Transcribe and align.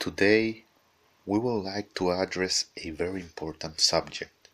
Today, 0.00 0.64
we 1.26 1.38
would 1.38 1.60
like 1.60 1.92
to 1.96 2.10
address 2.10 2.64
a 2.78 2.88
very 2.88 3.20
important 3.20 3.80
subject. 3.80 4.48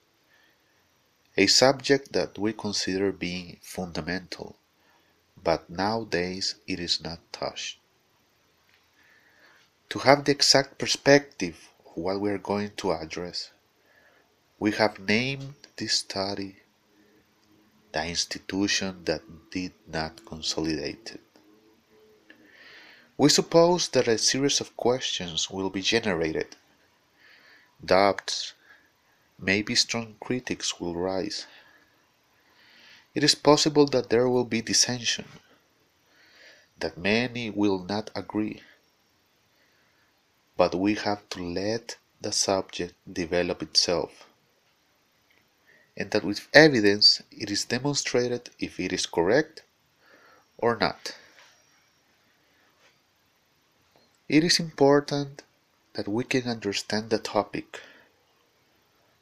A 1.36 1.46
subject 1.46 2.12
that 2.14 2.36
we 2.36 2.52
consider 2.52 3.12
being 3.12 3.58
fundamental, 3.62 4.56
but 5.40 5.70
nowadays 5.70 6.56
it 6.66 6.80
is 6.80 7.00
not 7.00 7.20
touched. 7.32 7.78
To 9.90 10.00
have 10.00 10.24
the 10.24 10.32
exact 10.32 10.78
perspective 10.78 11.68
of 11.86 11.96
what 11.96 12.20
we 12.20 12.30
are 12.30 12.38
going 12.38 12.72
to 12.78 12.90
address, 12.90 13.52
we 14.58 14.72
have 14.72 14.98
named 14.98 15.54
this 15.76 15.92
study 15.92 16.56
the 17.92 18.04
institution 18.04 19.04
that 19.04 19.22
did 19.52 19.74
not 19.86 20.26
consolidate 20.26 21.12
it. 21.14 21.25
We 23.18 23.30
suppose 23.30 23.88
that 23.88 24.08
a 24.08 24.18
series 24.18 24.60
of 24.60 24.76
questions 24.76 25.50
will 25.50 25.70
be 25.70 25.80
generated. 25.80 26.54
Doubts, 27.82 28.52
maybe 29.38 29.74
strong 29.74 30.16
critics 30.20 30.78
will 30.78 30.94
rise. 30.94 31.46
It 33.14 33.24
is 33.24 33.34
possible 33.34 33.86
that 33.86 34.10
there 34.10 34.28
will 34.28 34.44
be 34.44 34.60
dissension, 34.60 35.26
that 36.78 36.98
many 36.98 37.48
will 37.48 37.78
not 37.78 38.10
agree. 38.14 38.62
But 40.58 40.74
we 40.74 40.94
have 40.96 41.26
to 41.30 41.42
let 41.42 41.96
the 42.20 42.32
subject 42.32 42.94
develop 43.10 43.62
itself, 43.62 44.26
and 45.96 46.10
that 46.10 46.24
with 46.24 46.48
evidence 46.52 47.22
it 47.30 47.50
is 47.50 47.64
demonstrated 47.64 48.50
if 48.58 48.78
it 48.78 48.92
is 48.92 49.06
correct 49.06 49.62
or 50.58 50.76
not. 50.76 51.16
It 54.28 54.42
is 54.42 54.58
important 54.58 55.44
that 55.92 56.08
we 56.08 56.24
can 56.24 56.48
understand 56.48 57.10
the 57.10 57.18
topic 57.18 57.80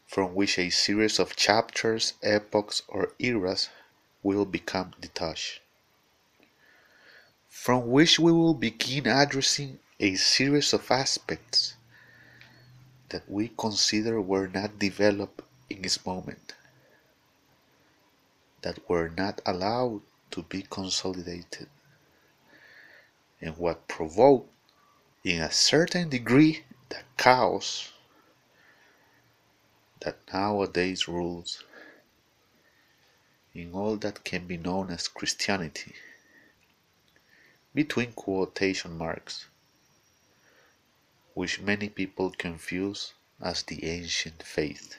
from 0.06 0.34
which 0.34 0.58
a 0.58 0.70
series 0.70 1.18
of 1.18 1.36
chapters, 1.36 2.14
epochs, 2.22 2.80
or 2.88 3.12
eras 3.18 3.68
will 4.22 4.46
become 4.46 4.94
detached, 5.02 5.60
from 7.50 7.90
which 7.90 8.18
we 8.18 8.32
will 8.32 8.54
begin 8.54 9.06
addressing 9.06 9.78
a 10.00 10.14
series 10.14 10.72
of 10.72 10.90
aspects 10.90 11.74
that 13.10 13.30
we 13.30 13.52
consider 13.58 14.22
were 14.22 14.48
not 14.48 14.78
developed 14.78 15.42
in 15.68 15.84
its 15.84 16.06
moment, 16.06 16.54
that 18.62 18.88
were 18.88 19.10
not 19.10 19.42
allowed 19.44 20.00
to 20.30 20.44
be 20.44 20.62
consolidated, 20.62 21.68
and 23.42 23.58
what 23.58 23.86
provoked 23.86 24.48
in 25.24 25.40
a 25.40 25.50
certain 25.50 26.10
degree 26.10 26.64
the 26.90 26.98
chaos 27.16 27.92
that 30.00 30.18
nowadays 30.32 31.08
rules 31.08 31.64
in 33.54 33.72
all 33.72 33.96
that 33.96 34.24
can 34.24 34.46
be 34.46 34.56
known 34.56 34.90
as 34.90 35.08
Christianity, 35.08 35.94
between 37.72 38.12
quotation 38.12 38.98
marks, 38.98 39.46
which 41.34 41.60
many 41.60 41.88
people 41.88 42.30
confuse 42.30 43.14
as 43.40 43.62
the 43.62 43.84
ancient 43.84 44.42
faith. 44.42 44.96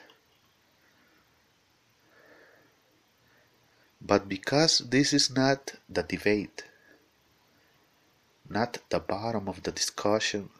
But 4.00 4.28
because 4.28 4.78
this 4.78 5.12
is 5.12 5.30
not 5.30 5.74
the 5.88 6.02
debate, 6.02 6.64
not 8.48 8.78
the 8.90 9.00
bottom 9.00 9.48
of 9.48 9.62
the 9.62 9.72
discussion, 9.72 10.50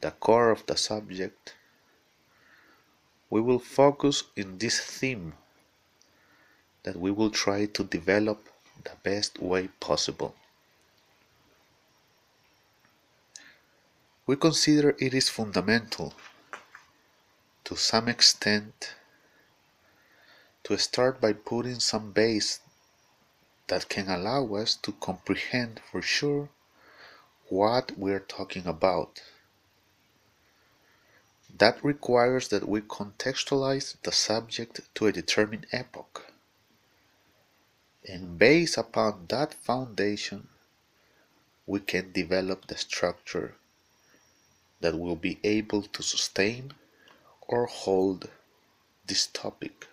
the 0.00 0.10
core 0.10 0.50
of 0.50 0.66
the 0.66 0.76
subject, 0.76 1.54
we 3.30 3.40
will 3.40 3.58
focus 3.58 4.24
in 4.36 4.58
this 4.58 4.78
theme 4.80 5.34
that 6.84 6.96
we 6.96 7.10
will 7.10 7.30
try 7.30 7.66
to 7.66 7.84
develop 7.84 8.48
the 8.84 8.92
best 9.02 9.40
way 9.40 9.68
possible. 9.80 10.34
We 14.26 14.36
consider 14.36 14.94
it 14.98 15.14
is 15.14 15.28
fundamental 15.28 16.14
to 17.64 17.76
some 17.76 18.08
extent 18.08 18.94
to 20.64 20.78
start 20.78 21.20
by 21.20 21.32
putting 21.32 21.80
some 21.80 22.12
base 22.12 22.60
that 23.68 23.88
can 23.88 24.08
allow 24.08 24.54
us 24.54 24.74
to 24.76 24.92
comprehend 24.92 25.80
for 25.90 26.02
sure 26.02 26.48
what 27.48 27.92
we're 27.96 28.20
talking 28.20 28.66
about. 28.66 29.22
That 31.56 31.82
requires 31.84 32.48
that 32.48 32.68
we 32.68 32.80
contextualize 32.80 33.96
the 34.02 34.12
subject 34.12 34.80
to 34.94 35.06
a 35.06 35.12
determined 35.12 35.66
epoch. 35.72 36.32
And 38.06 38.38
based 38.38 38.76
upon 38.76 39.26
that 39.28 39.54
foundation, 39.54 40.48
we 41.66 41.80
can 41.80 42.12
develop 42.12 42.66
the 42.66 42.76
structure 42.76 43.54
that 44.80 44.98
will 44.98 45.16
be 45.16 45.38
able 45.42 45.82
to 45.82 46.02
sustain 46.02 46.72
or 47.48 47.66
hold 47.66 48.28
this 49.06 49.26
topic 49.26 49.86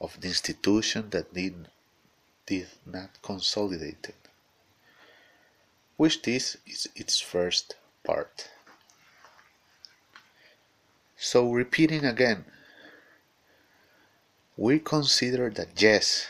of 0.00 0.20
the 0.20 0.28
institution 0.28 1.10
that 1.10 1.34
need 1.34 1.68
did 2.48 2.68
not 2.86 3.10
consolidate 3.22 4.08
which 5.98 6.22
this 6.22 6.56
is 6.64 6.88
its 6.94 7.20
first 7.20 7.74
part. 8.04 8.48
So 11.16 11.52
repeating 11.52 12.04
again, 12.04 12.44
we 14.56 14.78
consider 14.78 15.50
that 15.50 15.82
yes, 15.82 16.28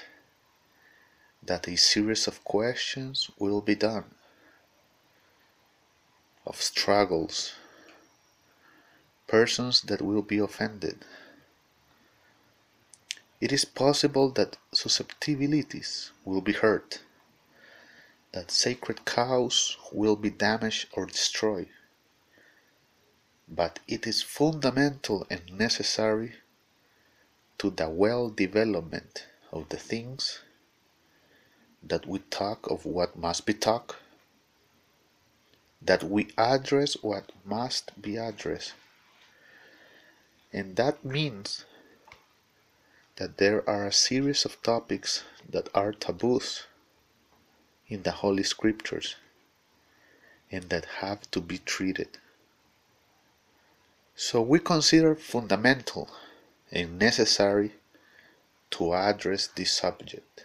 that 1.42 1.68
a 1.68 1.76
series 1.76 2.26
of 2.26 2.42
questions 2.44 3.30
will 3.38 3.60
be 3.60 3.74
done, 3.74 4.06
of 6.46 6.56
struggles, 6.62 7.52
persons 9.26 9.82
that 9.82 10.00
will 10.00 10.22
be 10.22 10.38
offended, 10.38 11.04
it 13.40 13.52
is 13.52 13.64
possible 13.64 14.30
that 14.30 14.56
susceptibilities 14.72 16.10
will 16.24 16.40
be 16.40 16.52
hurt, 16.52 17.00
that 18.32 18.50
sacred 18.50 19.04
cows 19.04 19.76
will 19.92 20.16
be 20.16 20.30
damaged 20.30 20.88
or 20.92 21.06
destroyed, 21.06 21.68
but 23.48 23.78
it 23.86 24.06
is 24.06 24.22
fundamental 24.22 25.26
and 25.30 25.42
necessary 25.56 26.34
to 27.58 27.70
the 27.70 27.88
well 27.88 28.28
development 28.28 29.26
of 29.52 29.68
the 29.68 29.76
things 29.76 30.40
that 31.82 32.06
we 32.06 32.18
talk 32.30 32.70
of 32.70 32.84
what 32.84 33.16
must 33.16 33.46
be 33.46 33.54
talked, 33.54 33.96
that 35.80 36.02
we 36.02 36.28
address 36.36 36.94
what 37.02 37.30
must 37.44 38.00
be 38.02 38.16
addressed. 38.16 38.74
And 40.52 40.76
that 40.76 41.04
means 41.04 41.64
that 43.18 43.38
there 43.38 43.68
are 43.68 43.86
a 43.86 43.92
series 43.92 44.44
of 44.44 44.62
topics 44.62 45.24
that 45.48 45.68
are 45.74 45.92
taboos 45.92 46.66
in 47.88 48.04
the 48.04 48.12
Holy 48.12 48.44
Scriptures 48.44 49.16
and 50.52 50.70
that 50.70 50.84
have 51.00 51.28
to 51.32 51.40
be 51.40 51.58
treated. 51.58 52.08
So 54.14 54.40
we 54.40 54.60
consider 54.60 55.16
fundamental 55.16 56.08
and 56.70 56.98
necessary 56.98 57.72
to 58.70 58.94
address 58.94 59.48
this 59.48 59.72
subject, 59.72 60.44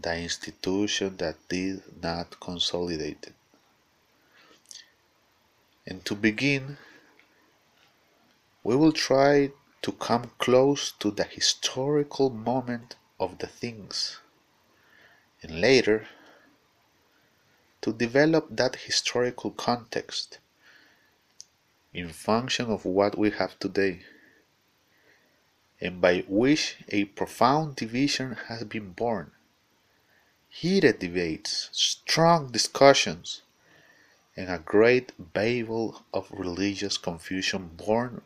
the 0.00 0.16
institution 0.16 1.16
that 1.16 1.36
did 1.48 1.82
not 2.00 2.38
consolidate 2.38 3.24
it. 3.26 3.34
And 5.86 6.04
to 6.04 6.14
begin, 6.14 6.76
we 8.62 8.76
will 8.76 8.92
try 8.92 9.50
to 9.82 9.92
come 9.92 10.30
close 10.38 10.92
to 10.92 11.10
the 11.10 11.24
historical 11.24 12.30
moment 12.30 12.96
of 13.20 13.38
the 13.38 13.46
things, 13.46 14.20
and 15.42 15.60
later 15.60 16.08
to 17.80 17.92
develop 17.92 18.48
that 18.50 18.76
historical 18.76 19.50
context 19.50 20.38
in 21.94 22.08
function 22.10 22.70
of 22.70 22.84
what 22.84 23.16
we 23.16 23.30
have 23.30 23.58
today, 23.58 24.02
and 25.80 26.00
by 26.00 26.24
which 26.28 26.76
a 26.88 27.04
profound 27.04 27.76
division 27.76 28.36
has 28.48 28.64
been 28.64 28.90
born. 28.92 29.30
Heated 30.48 30.98
debates, 30.98 31.68
strong 31.72 32.50
discussions, 32.50 33.42
and 34.36 34.50
a 34.50 34.58
great 34.58 35.12
babel 35.32 36.02
of 36.12 36.30
religious 36.30 36.98
confusion 36.98 37.70
born 37.76 38.22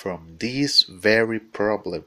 from 0.00 0.36
this 0.40 0.82
very 0.82 1.40
problem 1.40 2.04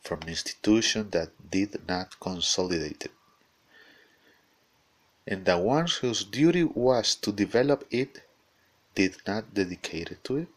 from 0.00 0.22
an 0.22 0.28
institution 0.28 1.10
that 1.10 1.30
did 1.50 1.72
not 1.88 2.08
consolidate 2.20 3.04
it. 3.06 3.12
and 5.26 5.44
the 5.44 5.58
ones 5.58 5.96
whose 5.96 6.24
duty 6.24 6.64
was 6.64 7.14
to 7.14 7.32
develop 7.32 7.84
it 7.90 8.22
did 8.94 9.16
not 9.26 9.54
dedicate 9.54 10.10
it 10.10 10.22
to 10.24 10.36
it. 10.38 10.48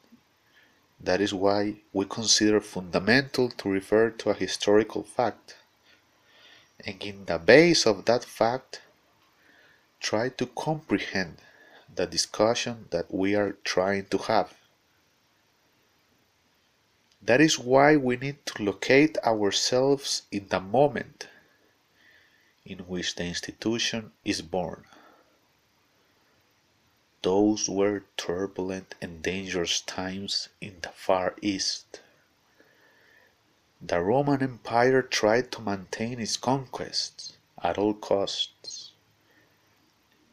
That 1.00 1.22
is 1.22 1.34
why 1.34 1.76
we 1.94 2.06
consider 2.06 2.60
fundamental 2.62 3.50
to 3.50 3.70
refer 3.70 4.10
to 4.10 4.30
a 4.32 4.34
historical 4.34 5.04
fact, 5.04 5.56
and 6.86 7.02
in 7.04 7.26
the 7.26 7.38
base 7.38 7.86
of 7.86 8.06
that 8.06 8.26
fact, 8.26 8.82
try 10.00 10.30
to 10.30 10.46
comprehend 10.48 11.38
the 11.94 12.06
discussion 12.06 12.88
that 12.92 13.14
we 13.14 13.36
are 13.36 13.58
trying 13.64 14.06
to 14.08 14.18
have. 14.18 14.54
That 17.26 17.42
is 17.42 17.58
why 17.58 17.98
we 17.98 18.18
need 18.18 18.46
to 18.46 18.64
locate 18.64 19.18
ourselves 19.24 20.24
in 20.32 20.50
the 20.50 20.60
moment 20.60 21.28
in 22.64 22.80
which 22.80 23.16
the 23.16 23.26
institution 23.26 24.12
is 24.24 24.44
born. 24.44 24.86
Those 27.24 27.68
were 27.68 28.04
turbulent 28.16 28.94
and 29.02 29.24
dangerous 29.24 29.82
times 29.82 30.50
in 30.62 30.78
the 30.82 30.90
Far 30.90 31.36
East. 31.42 32.02
The 33.82 34.02
Roman 34.02 34.44
Empire 34.44 35.02
tried 35.02 35.52
to 35.54 35.62
maintain 35.62 36.20
its 36.20 36.38
conquests 36.38 37.38
at 37.64 37.80
all 37.80 37.96
costs 37.96 38.92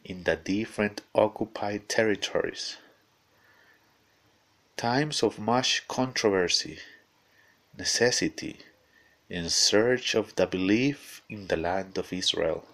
in 0.04 0.24
the 0.24 0.36
different 0.36 1.00
occupied 1.14 1.88
territories. 1.88 2.76
Times 4.76 5.22
of 5.22 5.38
much 5.38 5.86
controversy, 5.86 6.78
necessity, 7.76 8.58
in 9.28 9.48
search 9.48 10.14
of 10.14 10.34
the 10.34 10.46
belief 10.46 11.22
in 11.28 11.46
the 11.46 11.56
land 11.56 11.98
of 11.98 12.12
Israel. 12.12 12.66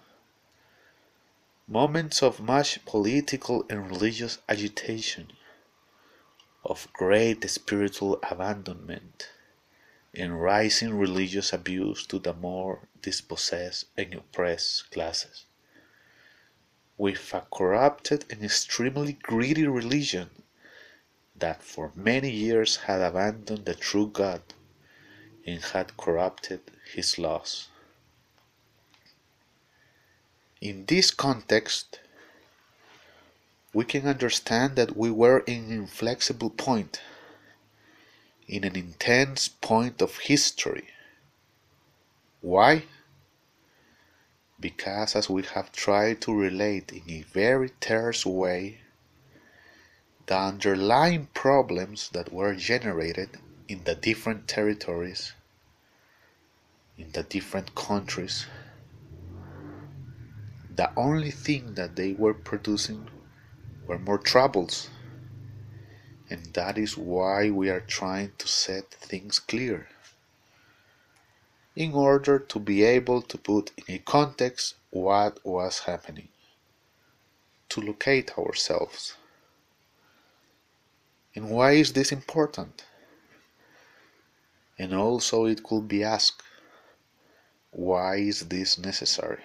Moments 1.67 2.23
of 2.23 2.39
much 2.39 2.83
political 2.85 3.65
and 3.69 3.87
religious 3.89 4.39
agitation, 4.47 5.33
of 6.65 6.91
great 6.93 7.47
spiritual 7.49 8.19
abandonment, 8.23 9.29
and 10.13 10.41
rising 10.41 10.97
religious 10.97 11.53
abuse 11.53 12.05
to 12.07 12.17
the 12.17 12.33
more 12.33 12.87
dispossessed 13.01 13.85
and 13.97 14.13
oppressed 14.15 14.89
classes. 14.89 15.45
With 16.97 17.33
a 17.33 17.45
corrupted 17.53 18.25
and 18.31 18.43
extremely 18.43 19.13
greedy 19.13 19.67
religion 19.67 20.29
that 21.39 21.63
for 21.63 21.91
many 21.95 22.29
years 22.29 22.77
had 22.87 23.01
abandoned 23.01 23.65
the 23.65 23.75
true 23.75 24.07
God 24.07 24.41
and 25.45 25.61
had 25.61 25.97
corrupted 25.97 26.61
his 26.93 27.17
laws. 27.17 27.67
In 30.61 30.85
this 30.85 31.11
context, 31.11 31.99
we 33.73 33.85
can 33.85 34.07
understand 34.07 34.75
that 34.75 34.97
we 34.97 35.11
were 35.11 35.39
in 35.39 35.65
an 35.65 35.71
inflexible 35.71 36.49
point, 36.49 37.01
in 38.47 38.63
an 38.63 38.75
intense 38.75 39.47
point 39.47 40.01
of 40.01 40.17
history. 40.17 40.87
Why? 42.41 42.83
Because, 44.59 45.15
as 45.15 45.29
we 45.29 45.43
have 45.43 45.71
tried 45.71 46.19
to 46.21 46.33
relate 46.33 46.91
in 46.91 47.09
a 47.09 47.21
very 47.21 47.69
terse 47.79 48.25
way, 48.25 48.79
the 50.29 50.37
underlying 50.37 51.25
problems 51.33 52.09
that 52.09 52.31
were 52.31 52.53
generated 52.53 53.29
in 53.67 53.83
the 53.85 53.95
different 53.95 54.47
territories, 54.47 55.33
in 56.99 57.11
the 57.13 57.23
different 57.23 57.73
countries, 57.73 58.45
the 60.75 60.91
only 60.95 61.31
thing 61.31 61.73
that 61.73 61.95
they 61.95 62.13
were 62.13 62.35
producing 62.35 63.09
were 63.87 63.97
more 63.97 64.19
troubles. 64.19 64.91
And 66.29 66.45
that 66.53 66.77
is 66.77 66.95
why 66.95 67.49
we 67.49 67.71
are 67.71 67.79
trying 67.79 68.33
to 68.37 68.47
set 68.47 68.91
things 68.91 69.39
clear. 69.39 69.87
In 71.75 71.93
order 71.93 72.37
to 72.37 72.59
be 72.59 72.83
able 72.83 73.23
to 73.23 73.37
put 73.39 73.71
in 73.77 73.95
a 73.95 73.97
context 73.97 74.75
what 74.91 75.43
was 75.43 75.79
happening, 75.79 76.29
to 77.69 77.81
locate 77.81 78.37
ourselves. 78.37 79.15
And 81.39 81.51
why 81.51 81.71
is 81.71 81.93
this 81.93 82.11
important? 82.11 82.83
And 84.77 84.93
also, 84.93 85.45
it 85.45 85.63
could 85.63 85.87
be 85.87 86.03
asked 86.03 86.43
why 87.71 88.17
is 88.17 88.49
this 88.49 88.77
necessary? 88.77 89.43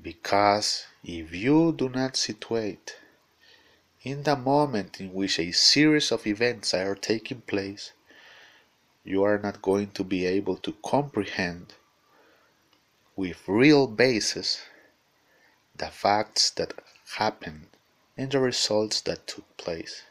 Because 0.00 0.86
if 1.04 1.34
you 1.34 1.74
do 1.76 1.90
not 1.90 2.16
situate 2.16 2.96
in 4.00 4.22
the 4.22 4.36
moment 4.36 5.02
in 5.02 5.12
which 5.12 5.38
a 5.38 5.52
series 5.52 6.10
of 6.10 6.26
events 6.26 6.72
are 6.72 6.94
taking 6.94 7.42
place, 7.42 7.92
you 9.04 9.22
are 9.22 9.38
not 9.38 9.60
going 9.60 9.90
to 9.90 10.02
be 10.02 10.24
able 10.24 10.56
to 10.56 10.72
comprehend 10.82 11.74
with 13.16 13.46
real 13.46 13.86
basis 13.86 14.62
the 15.76 15.88
facts 15.88 16.48
that 16.52 16.72
happened 17.18 17.73
and 18.16 18.30
the 18.30 18.40
results 18.40 19.00
that 19.02 19.26
took 19.26 19.56
place. 19.56 20.02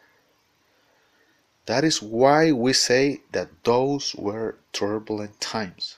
That 1.66 1.84
is 1.84 2.02
why 2.02 2.52
we 2.52 2.74
say 2.74 3.22
that 3.32 3.64
those 3.64 4.14
were 4.16 4.58
turbulent 4.74 5.40
times 5.40 5.98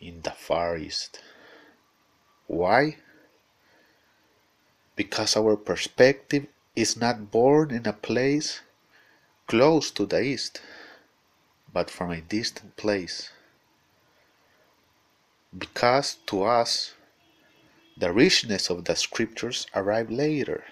in 0.00 0.22
the 0.22 0.32
Far 0.32 0.76
East. 0.76 1.20
Why? 2.46 2.96
Because 4.96 5.36
our 5.36 5.56
perspective 5.56 6.46
is 6.74 6.96
not 6.96 7.30
born 7.30 7.70
in 7.70 7.86
a 7.86 7.92
place 7.92 8.60
close 9.46 9.90
to 9.92 10.06
the 10.06 10.22
east, 10.22 10.60
but 11.72 11.90
from 11.90 12.10
a 12.10 12.20
distant 12.20 12.76
place. 12.76 13.30
Because 15.56 16.18
to 16.26 16.44
us, 16.44 16.94
the 17.96 18.12
richness 18.12 18.70
of 18.70 18.84
the 18.84 18.96
scriptures 18.96 19.66
arrived 19.74 20.10
later, 20.10 20.64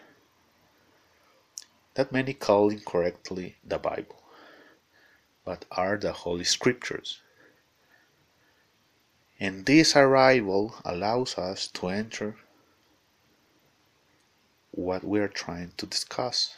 that 1.99 2.13
many 2.13 2.33
call 2.33 2.71
incorrectly 2.71 3.57
the 3.65 3.77
Bible, 3.77 4.23
but 5.45 5.65
are 5.73 5.97
the 5.97 6.13
Holy 6.13 6.45
Scriptures. 6.45 7.19
And 9.41 9.67
this 9.67 9.97
arrival 9.97 10.77
allows 10.85 11.37
us 11.37 11.67
to 11.67 11.89
enter 11.89 12.37
what 14.71 15.03
we 15.03 15.19
are 15.19 15.27
trying 15.27 15.73
to 15.79 15.87
discuss. 15.87 16.55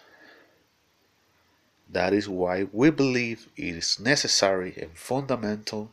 That 1.88 2.12
is 2.12 2.28
why 2.28 2.66
we 2.70 2.90
believe 2.90 3.48
it 3.56 3.76
is 3.76 3.98
necessary 3.98 4.74
and 4.78 4.90
fundamental 4.94 5.90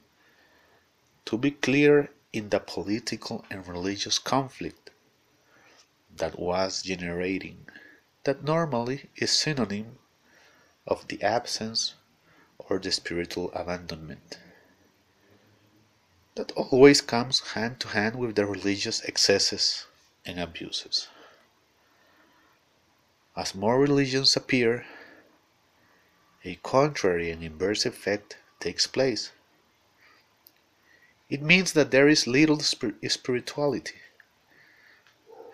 to 1.24 1.38
be 1.38 1.52
clear 1.52 2.10
in 2.34 2.50
the 2.50 2.60
political 2.60 3.46
and 3.50 3.66
religious 3.66 4.20
conflict 4.20 4.90
that 6.18 6.38
was 6.38 6.82
generating, 6.82 7.66
that 8.28 8.44
normally 8.44 9.10
is 9.16 9.32
synonym 9.32 9.98
of 10.86 11.08
the 11.08 11.24
absence 11.24 11.96
or 12.60 12.78
the 12.78 12.92
spiritual 12.92 13.50
abandonment 13.54 14.38
that 16.36 16.52
always 16.52 17.00
comes 17.00 17.40
hand 17.56 17.80
to 17.80 17.88
hand 17.88 18.18
with 18.18 18.36
the 18.36 18.46
religious 18.46 19.02
excesses 19.06 19.88
and 20.26 20.42
abuses. 20.42 21.08
As 23.34 23.56
more 23.56 23.80
religions 23.80 24.36
appear, 24.36 24.86
a 26.44 26.56
contrary 26.64 27.32
and 27.32 27.42
inverse 27.42 27.86
effect 27.86 28.36
takes 28.60 28.88
place. 28.88 29.32
It 31.30 31.42
means 31.42 31.72
that 31.72 31.92
there 31.92 32.10
is 32.10 32.28
little 32.28 32.60
spirituality, 32.60 33.96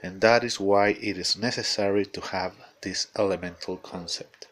and 0.03 0.19
that 0.19 0.43
is 0.43 0.59
why 0.59 0.89
it 0.89 1.17
is 1.17 1.37
necessary 1.37 2.05
to 2.05 2.19
have 2.19 2.53
this 2.81 3.07
elemental 3.17 3.77
concept. 3.77 4.47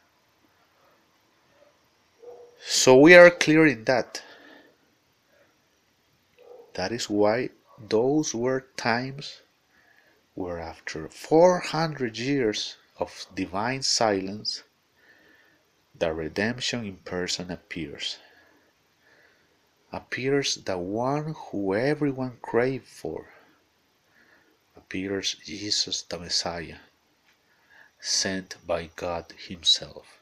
So 2.66 2.98
we 2.98 3.14
are 3.16 3.30
clear 3.30 3.68
in 3.68 3.84
that 3.84 4.24
that 6.76 6.94
is 6.94 7.10
why 7.10 7.50
those 7.78 8.34
were 8.34 8.68
times 8.78 9.42
where 10.36 10.58
after 10.58 11.10
400 11.10 12.18
years 12.18 12.78
of 12.98 13.26
divine 13.36 13.82
silence, 13.82 14.64
the 15.94 16.14
redemption 16.14 16.86
in 16.86 16.96
person 16.98 17.52
appears. 17.52 18.20
Appears 19.92 20.56
the 20.56 20.78
one 20.78 21.36
who 21.38 21.76
everyone 21.76 22.38
craved 22.42 22.88
for. 22.88 23.31
Appears 24.92 25.36
Jesus 25.46 26.02
the 26.02 26.20
Messiah, 26.20 26.80
sent 28.02 28.58
by 28.68 28.90
God 28.98 29.34
Himself. 29.48 30.20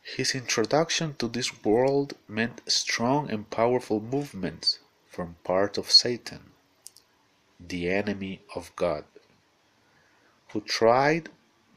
His 0.00 0.34
introduction 0.34 1.16
to 1.16 1.28
this 1.28 1.62
world 1.62 2.14
meant 2.26 2.62
strong 2.66 3.30
and 3.30 3.50
powerful 3.50 4.00
movements 4.00 4.78
from 5.06 5.36
part 5.44 5.76
of 5.76 5.90
Satan, 5.90 6.52
the 7.60 7.90
enemy 7.90 8.40
of 8.56 8.74
God, 8.74 9.04
who 10.48 10.62
tried 10.62 11.28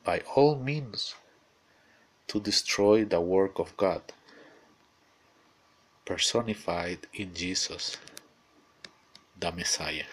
by 0.05 0.21
all 0.33 0.55
means 0.55 1.15
to 2.29 2.39
destroy 2.39 3.03
the 3.03 3.19
work 3.19 3.59
of 3.59 3.75
God, 3.75 4.13
personified 6.05 7.05
in 7.13 7.33
Jesus, 7.33 7.97
the 9.37 9.51
Messiah. 9.51 10.05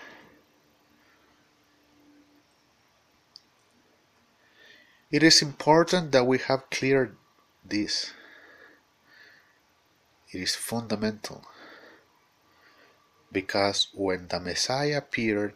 It 5.15 5.23
is 5.23 5.43
important 5.43 6.11
that 6.11 6.27
we 6.27 6.39
have 6.39 6.69
cleared 6.71 7.15
this. 7.65 8.11
It 10.33 10.41
is 10.41 10.57
fundamental 10.57 11.47
because 13.31 13.87
when 13.95 14.27
the 14.27 14.41
Messiah 14.41 14.99
appeared, 14.99 15.55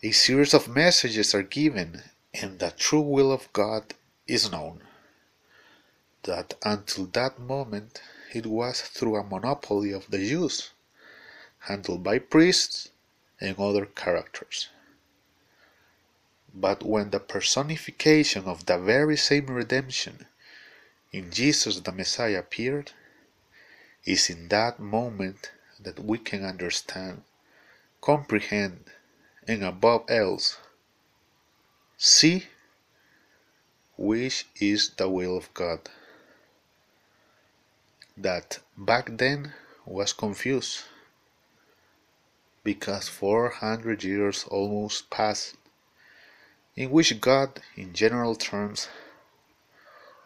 a 0.00 0.12
series 0.12 0.54
of 0.54 0.68
messages 0.68 1.34
are 1.34 1.42
given 1.42 2.04
and 2.32 2.60
the 2.60 2.70
true 2.70 3.00
will 3.00 3.32
of 3.32 3.52
God 3.52 3.94
is 4.28 4.48
known. 4.48 4.84
That 6.22 6.54
until 6.62 7.06
that 7.06 7.40
moment 7.40 8.00
it 8.32 8.46
was 8.46 8.80
through 8.80 9.16
a 9.16 9.24
monopoly 9.24 9.90
of 9.90 10.08
the 10.12 10.18
Jews, 10.18 10.70
handled 11.66 12.04
by 12.04 12.20
priests 12.20 12.90
and 13.40 13.58
other 13.58 13.86
characters. 13.86 14.68
But 16.54 16.84
when 16.84 17.10
the 17.10 17.18
personification 17.18 18.44
of 18.44 18.66
the 18.66 18.78
very 18.78 19.16
same 19.16 19.46
redemption 19.46 20.26
in 21.12 21.32
Jesus 21.32 21.80
the 21.80 21.90
Messiah 21.90 22.38
appeared, 22.38 22.92
is 24.04 24.30
in 24.30 24.48
that 24.48 24.78
moment 24.78 25.50
that 25.80 25.98
we 25.98 26.18
can 26.18 26.44
understand, 26.44 27.22
comprehend, 28.00 28.84
and 29.48 29.64
above 29.64 30.04
else, 30.08 30.58
see 31.96 32.46
which 33.96 34.46
is 34.60 34.90
the 34.90 35.08
will 35.08 35.36
of 35.36 35.52
God. 35.54 35.88
That 38.16 38.60
back 38.76 39.08
then 39.18 39.54
was 39.84 40.12
confused 40.12 40.82
because 42.62 43.08
400 43.08 44.04
years 44.04 44.44
almost 44.44 45.10
passed 45.10 45.56
in 46.76 46.90
which 46.90 47.20
God, 47.20 47.60
in 47.76 47.92
general 47.92 48.34
terms, 48.34 48.88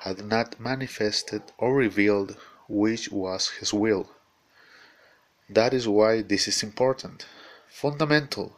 had 0.01 0.25
not 0.25 0.59
manifested 0.59 1.43
or 1.59 1.75
revealed 1.75 2.37
which 2.69 3.11
was 3.11 3.51
His 3.61 3.73
will. 3.75 4.11
That 5.49 5.75
is 5.75 5.89
why 5.89 6.23
this 6.23 6.47
is 6.49 6.63
important, 6.63 7.27
fundamental, 7.69 8.57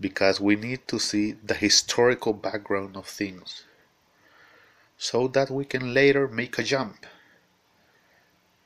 because 0.00 0.40
we 0.40 0.56
need 0.56 0.86
to 0.88 0.98
see 0.98 1.32
the 1.32 1.54
historical 1.54 2.32
background 2.32 2.96
of 2.96 3.06
things 3.06 3.64
so 4.96 5.28
that 5.28 5.50
we 5.50 5.64
can 5.64 5.94
later 5.94 6.26
make 6.26 6.58
a 6.58 6.62
jump 6.62 7.06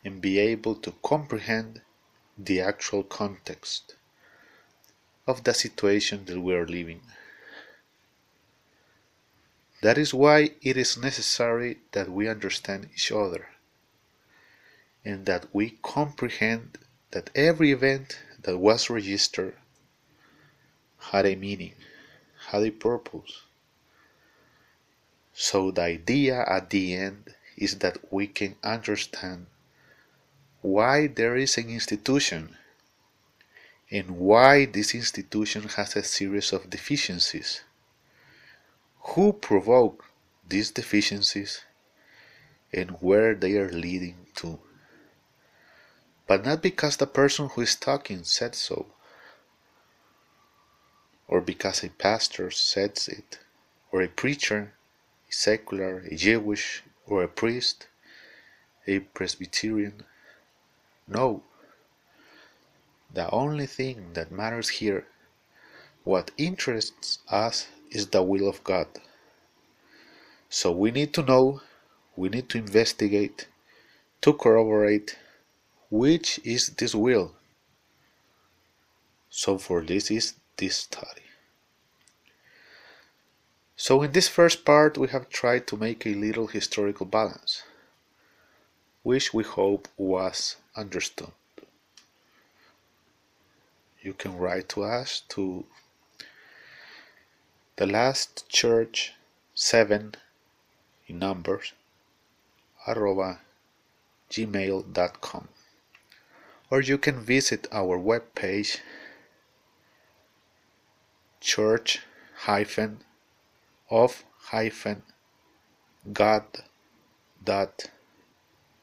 and 0.05 0.21
be 0.21 0.39
able 0.39 0.75
to 0.75 0.93
comprehend 1.03 1.83
the 2.39 2.61
actual 2.61 3.03
context 3.03 3.95
of 5.27 5.45
the 5.45 5.55
situation 5.55 6.25
that 6.25 6.41
we 6.41 6.55
are 6.55 6.67
living. 6.67 7.01
That 9.83 9.99
is 9.99 10.15
why 10.15 10.53
it 10.63 10.77
is 10.77 10.97
necessary 10.97 11.79
that 11.91 12.09
we 12.09 12.29
understand 12.29 12.89
each 12.95 13.11
other 13.11 13.49
and 15.05 15.27
that 15.27 15.53
we 15.53 15.79
comprehend 15.83 16.79
that 17.11 17.31
every 17.35 17.73
event 17.73 18.21
that 18.43 18.59
was 18.59 18.89
registered 18.89 19.57
had 21.11 21.27
a 21.27 21.35
meaning, 21.35 21.75
had 22.51 22.63
a 22.63 22.71
purpose. 22.71 23.43
So 25.35 25.73
the 25.73 25.83
idea 25.83 26.45
at 26.49 26.71
the 26.71 26.95
end 26.95 27.35
is 27.57 27.79
that 27.79 28.13
we 28.13 28.29
can 28.29 28.55
understand 28.63 29.47
why 30.61 31.09
there 31.09 31.35
is 31.35 31.59
an 31.59 31.69
institution 31.69 32.57
and 33.91 34.13
why 34.13 34.65
this 34.65 34.95
institution 34.95 35.65
has 35.71 35.97
a 35.97 36.05
series 36.05 36.53
of 36.53 36.71
deficiencies 36.71 37.63
who 39.03 39.33
provoke 39.33 40.05
these 40.49 40.71
deficiencies 40.71 41.65
and 42.73 42.91
where 43.01 43.35
they 43.35 43.57
are 43.57 43.71
leading 43.71 44.27
to. 44.37 44.59
But 46.27 46.45
not 46.45 46.63
because 46.63 46.97
the 46.97 47.07
person 47.07 47.49
who 47.49 47.63
is 47.63 47.77
talking 47.77 48.25
said 48.25 48.55
so, 48.55 48.87
or 51.29 51.41
because 51.41 51.83
a 51.83 51.91
pastor 51.91 52.51
says 52.51 53.09
it, 53.09 53.39
or 53.91 54.03
a 54.03 54.09
preacher, 54.09 54.75
a 55.29 55.33
secular, 55.33 56.05
a 56.11 56.15
Jewish, 56.15 56.83
or 57.07 57.23
a 57.23 57.29
priest, 57.29 57.89
a 58.87 59.01
Presbyterian. 59.01 60.05
No. 61.07 61.43
The 63.13 63.29
only 63.31 63.67
thing 63.67 64.13
that 64.15 64.33
matters 64.33 64.69
here, 64.69 65.07
what 66.05 66.31
interests 66.39 67.19
us 67.29 67.67
is 67.93 68.09
the 68.09 68.23
will 68.23 68.49
of 68.49 68.63
God. 68.65 68.89
So 70.49 70.73
we 70.73 70.91
need 70.91 71.15
to 71.15 71.23
know, 71.23 71.61
we 72.17 72.29
need 72.29 72.49
to 72.51 72.59
investigate, 72.59 73.47
to 74.21 74.33
corroborate 74.33 75.17
which 75.93 76.41
is 76.43 76.71
this 76.71 76.95
will. 76.95 77.33
So 79.29 79.59
for 79.59 79.83
this 79.83 80.11
is 80.11 80.35
this 80.57 80.77
study. 80.77 81.29
So 83.77 84.01
in 84.01 84.13
this 84.13 84.27
first 84.27 84.65
part 84.65 84.97
we 84.97 85.09
have 85.09 85.29
tried 85.29 85.67
to 85.67 85.77
make 85.77 86.07
a 86.07 86.15
little 86.15 86.47
historical 86.47 87.05
balance, 87.05 87.63
which 89.03 89.35
we 89.35 89.45
hope 89.45 89.87
was 89.99 90.57
understood. 90.75 91.33
You 94.01 94.15
can 94.15 94.39
write 94.39 94.71
to 94.71 94.85
us 94.85 95.23
to 95.31 95.67
the 97.77 97.87
last 97.87 98.47
church 98.51 99.15
7 99.55 100.15
in 101.07 101.19
numbers 101.19 101.73
arroba 102.87 103.39
gmail.com 104.31 105.49
or 106.71 106.81
you 106.83 106.99
can 106.99 107.19
visit 107.19 107.67
our 107.73 107.99
webpage 107.99 108.79
church 111.41 112.01
hyphen 112.45 112.99
of 113.91 114.23
hyphen 114.51 115.03
god 116.13 116.45
dot 117.43 117.91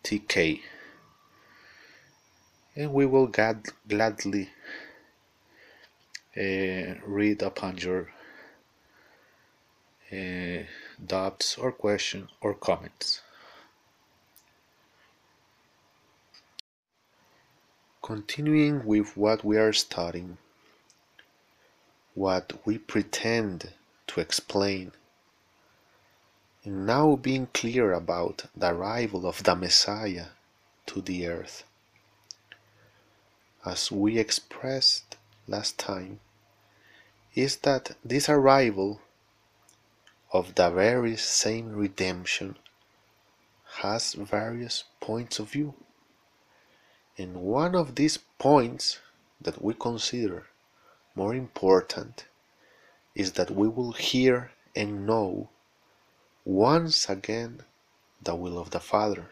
tk 0.04 0.62
and 2.76 2.92
we 2.92 3.06
will 3.06 3.28
gad- 3.28 3.70
gladly 3.88 4.50
uh, 6.36 6.96
read 7.06 7.42
upon 7.44 7.78
your 7.78 8.10
uh, 10.12 10.64
doubts 11.06 11.58
or 11.58 11.72
questions 11.72 12.30
or 12.42 12.54
comments. 12.54 13.22
Continuing 18.02 18.86
with 18.86 19.16
what 19.16 19.44
we 19.44 19.58
are 19.58 19.74
studying, 19.74 20.38
what 22.16 22.54
we 22.66 22.78
pretend 22.78 23.74
to 24.08 24.20
explain, 24.20 24.92
and 26.64 26.86
now 26.88 27.16
being 27.16 27.48
clear 27.54 27.94
about 27.94 28.46
the 28.56 28.72
arrival 28.72 29.28
of 29.28 29.44
the 29.44 29.56
Messiah 29.56 30.28
to 30.88 31.02
the 31.02 31.28
earth. 31.28 31.64
As 33.64 33.92
we 33.92 34.18
expressed 34.18 35.18
last 35.48 35.78
time, 35.78 36.20
is 37.36 37.58
that 37.58 37.96
this 38.04 38.28
arrival 38.28 39.02
of 40.32 40.56
the 40.56 40.70
very 40.70 41.18
same 41.18 41.72
redemption 41.72 42.56
has 43.82 44.14
various 44.14 44.84
points 45.00 45.40
of 45.40 45.52
view. 45.52 45.74
And 47.18 47.42
one 47.42 47.76
of 47.76 47.96
these 47.96 48.18
points 48.38 49.00
that 49.42 49.62
we 49.62 49.74
consider 49.74 50.48
more 51.16 51.34
important 51.34 52.26
is 53.16 53.34
that 53.34 53.52
we 53.52 53.68
will 53.68 53.94
hear 53.94 54.52
and 54.76 55.06
know 55.08 55.50
once 56.46 57.10
again 57.10 57.62
the 58.22 58.36
will 58.36 58.60
of 58.60 58.70
the 58.70 58.80
Father. 58.80 59.30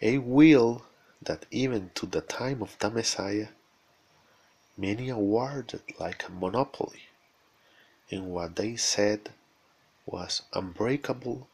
A 0.00 0.18
will 0.18 0.84
that 1.22 1.46
even 1.50 1.90
to 1.94 2.06
the 2.06 2.20
time 2.20 2.62
of 2.62 2.78
the 2.80 2.90
Messiah 2.90 3.48
many 4.76 5.08
awarded 5.08 5.82
like 5.98 6.28
a 6.28 6.32
monopoly 6.32 7.02
in 8.12 8.28
what 8.28 8.56
they 8.56 8.76
said 8.76 9.30
was 10.04 10.42
unbreakable 10.52 11.48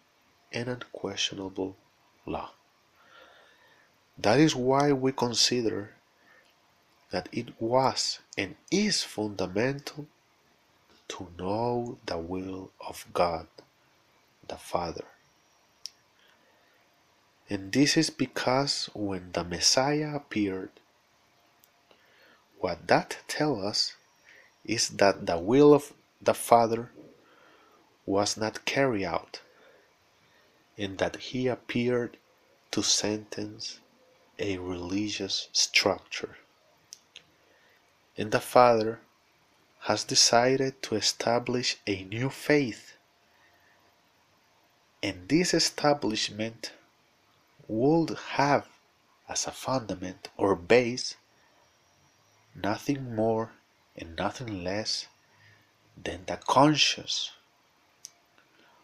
and 0.52 0.68
unquestionable 0.68 1.76
law. 2.26 2.50
That 4.18 4.40
is 4.40 4.56
why 4.56 4.92
we 4.92 5.12
consider 5.12 5.92
that 7.10 7.28
it 7.30 7.48
was 7.60 8.18
and 8.36 8.56
is 8.72 9.04
fundamental 9.04 10.06
to 11.06 11.28
know 11.38 11.98
the 12.04 12.18
will 12.18 12.72
of 12.86 13.06
God 13.14 13.46
the 14.48 14.56
Father. 14.56 15.04
And 17.48 17.72
this 17.72 17.96
is 17.96 18.10
because 18.10 18.90
when 18.94 19.30
the 19.32 19.44
Messiah 19.44 20.16
appeared, 20.16 20.70
what 22.58 22.88
that 22.88 23.18
tells 23.28 23.64
us 23.64 23.96
is 24.64 24.88
that 24.88 25.26
the 25.26 25.38
will 25.38 25.72
of 25.72 25.92
the 26.20 26.34
Father 26.34 26.90
was 28.04 28.36
not 28.36 28.64
carried 28.64 29.04
out, 29.04 29.40
and 30.76 30.98
that 30.98 31.16
he 31.16 31.46
appeared 31.46 32.16
to 32.70 32.82
sentence 32.82 33.80
a 34.38 34.58
religious 34.58 35.48
structure. 35.52 36.36
And 38.16 38.32
the 38.32 38.40
Father 38.40 39.00
has 39.80 40.04
decided 40.04 40.82
to 40.82 40.96
establish 40.96 41.76
a 41.86 42.04
new 42.04 42.30
faith, 42.30 42.96
and 45.02 45.28
this 45.28 45.54
establishment 45.54 46.72
would 47.68 48.16
have 48.32 48.66
as 49.28 49.46
a 49.46 49.52
fundament 49.52 50.28
or 50.36 50.56
base 50.56 51.16
nothing 52.54 53.14
more 53.14 53.52
and 53.96 54.16
nothing 54.16 54.64
less 54.64 55.06
than 56.04 56.24
the 56.26 56.36
conscience 56.36 57.32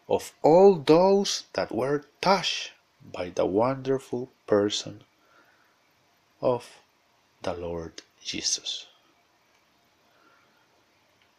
of 0.07 0.33
all 0.41 0.75
those 0.75 1.43
that 1.53 1.73
were 1.73 2.03
touched 2.21 2.71
by 3.11 3.29
the 3.29 3.45
wonderful 3.45 4.31
person 4.47 5.03
of 6.41 6.79
the 7.41 7.53
Lord 7.53 8.01
Jesus. 8.23 8.87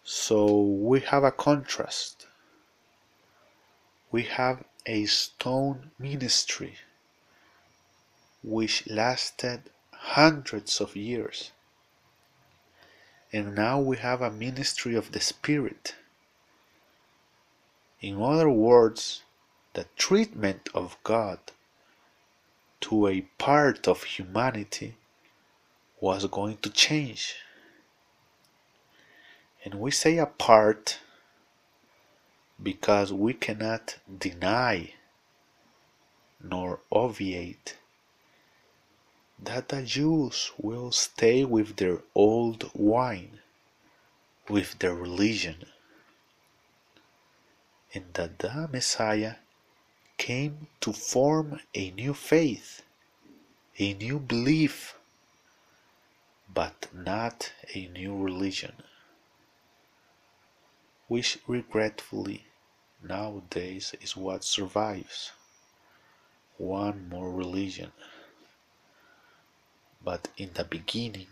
So 0.04 0.61
we 0.61 1.00
have 1.00 1.25
a 1.25 1.33
contrast. 1.33 2.26
We 4.12 4.23
have 4.25 4.64
a 4.87 5.06
stone 5.06 5.90
ministry 5.99 6.76
which 8.42 8.87
lasted 8.87 9.71
hundreds 9.92 10.80
of 10.80 10.95
years. 10.95 11.50
And 13.37 13.55
now 13.55 13.78
we 13.78 13.99
have 13.99 14.23
a 14.23 14.31
ministry 14.31 14.95
of 14.95 15.12
the 15.12 15.21
Spirit. 15.21 15.95
In 18.00 18.23
other 18.23 18.49
words, 18.49 19.25
the 19.75 19.85
treatment 19.95 20.71
of 20.73 20.97
God 21.05 21.38
to 22.81 23.07
a 23.07 23.28
part 23.37 23.87
of 23.87 24.05
humanity 24.05 24.97
was 26.00 26.25
going 26.25 26.57
to 26.62 26.71
change. 26.71 27.35
And 29.62 29.75
we 29.75 29.90
say 29.90 30.16
a 30.16 30.25
part 30.25 31.00
because 32.62 33.12
we 33.12 33.35
cannot 33.35 33.99
deny 34.19 34.95
nor 36.43 36.81
obviate 36.90 37.76
that 39.38 39.69
the 39.69 39.83
Jews 39.83 40.50
will 40.59 40.93
stay 40.93 41.45
with 41.45 41.76
their 41.76 42.00
old 42.14 42.71
wine, 42.75 43.40
with 44.49 44.78
their 44.78 44.95
religion, 44.95 45.66
and 47.93 48.05
that 48.14 48.38
the 48.38 48.69
Messiah 48.73 49.37
came 50.16 50.69
to 50.81 50.93
form 50.93 51.61
a 51.75 51.90
new 51.90 52.14
faith, 52.14 52.83
a 53.78 53.93
new 53.95 54.19
belief, 54.19 54.97
but 56.52 56.88
not 56.95 57.52
a 57.75 57.88
new 57.88 58.16
religion, 58.16 58.73
which 61.09 61.38
regretfully 61.47 62.47
nowadays 63.02 63.95
is 64.00 64.17
what 64.17 64.43
survives. 64.43 65.32
One 66.56 67.08
more 67.11 67.30
religion 67.30 67.93
but 70.06 70.28
in 70.36 70.50
the 70.54 70.62
beginning 70.62 71.26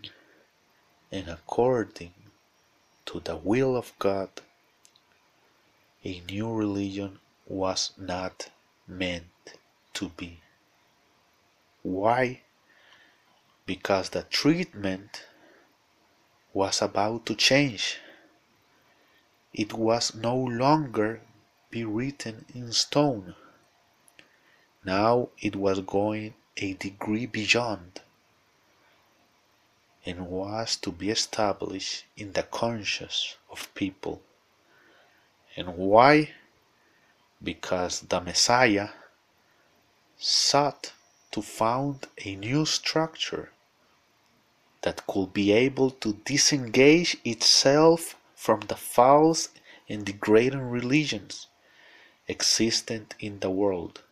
and 1.12 1.28
according 1.28 2.12
to 3.06 3.20
the 3.20 3.36
will 3.36 3.76
of 3.76 3.92
God, 4.00 4.28
a 6.04 6.20
new 6.28 6.52
religion 6.52 7.20
was 7.46 7.92
not 7.96 8.50
meant 8.88 9.54
to 9.92 10.08
be. 10.16 10.40
Why? 11.82 12.40
Because 13.64 14.10
the 14.10 14.24
treatment 14.24 15.24
was 16.52 16.82
about 16.82 17.26
to 17.26 17.36
change. 17.36 17.98
It 19.52 19.72
was 19.72 20.16
no 20.16 20.36
longer 20.36 21.20
be 21.70 21.84
written 21.84 22.44
in 22.52 22.72
stone. 22.72 23.36
Now 24.84 25.28
it 25.38 25.54
was 25.54 25.78
going 25.78 26.34
a 26.56 26.72
degree 26.72 27.26
beyond 27.26 28.00
and 30.06 30.26
was 30.26 30.76
to 30.76 30.92
be 30.92 31.10
established 31.10 32.04
in 32.16 32.32
the 32.32 32.42
conscience 32.42 33.36
of 33.50 33.74
people. 33.74 34.20
And 35.56 35.76
why? 35.76 36.30
Because 37.42 38.00
the 38.00 38.20
Messiah 38.20 38.90
sought 40.18 40.92
to 41.30 41.42
found 41.42 42.06
a 42.24 42.36
new 42.36 42.64
structure 42.66 43.50
that 44.82 45.06
could 45.06 45.32
be 45.32 45.52
able 45.52 45.90
to 45.90 46.12
disengage 46.24 47.16
itself 47.24 48.16
from 48.34 48.60
the 48.60 48.76
false 48.76 49.48
and 49.88 50.04
degrading 50.04 50.70
religions 50.70 51.48
existent 52.28 53.14
in 53.18 53.40
the 53.40 53.50
world 53.50 54.02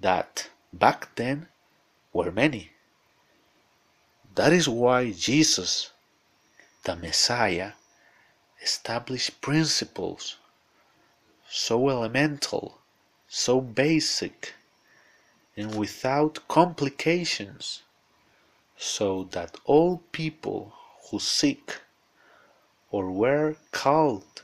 that 0.00 0.48
back 0.72 1.14
then 1.16 1.46
were 2.12 2.32
many 2.32 2.70
that 4.40 4.54
is 4.54 4.66
why 4.66 5.10
Jesus, 5.10 5.90
the 6.84 6.96
Messiah, 6.96 7.72
established 8.62 9.42
principles 9.42 10.38
so 11.46 11.90
elemental, 11.90 12.78
so 13.28 13.60
basic, 13.60 14.54
and 15.58 15.74
without 15.74 16.48
complications, 16.48 17.82
so 18.78 19.28
that 19.32 19.58
all 19.66 19.98
people 20.10 20.72
who 21.10 21.18
seek 21.20 21.76
or 22.90 23.10
were 23.10 23.56
called 23.72 24.40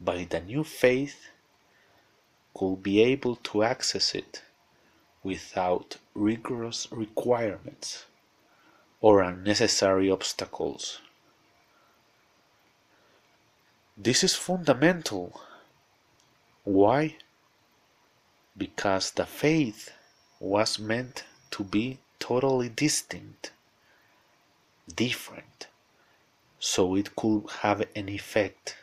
by 0.00 0.24
the 0.24 0.40
new 0.40 0.64
faith 0.64 1.28
could 2.54 2.82
be 2.82 3.02
able 3.02 3.36
to 3.36 3.62
access 3.62 4.14
it 4.14 4.40
without 5.22 5.98
rigorous 6.14 6.88
requirements 6.90 8.06
or 9.06 9.22
unnecessary 9.22 10.10
obstacles. 10.10 11.00
This 13.96 14.24
is 14.24 14.34
fundamental. 14.34 15.40
Why? 16.64 17.14
Because 18.58 19.12
the 19.12 19.24
faith 19.24 19.92
was 20.40 20.80
meant 20.80 21.22
to 21.52 21.62
be 21.62 21.98
totally 22.18 22.68
distinct, 22.68 23.52
different, 24.92 25.68
so 26.58 26.96
it 26.96 27.14
could 27.14 27.44
have 27.60 27.82
an 27.94 28.08
effect. 28.08 28.76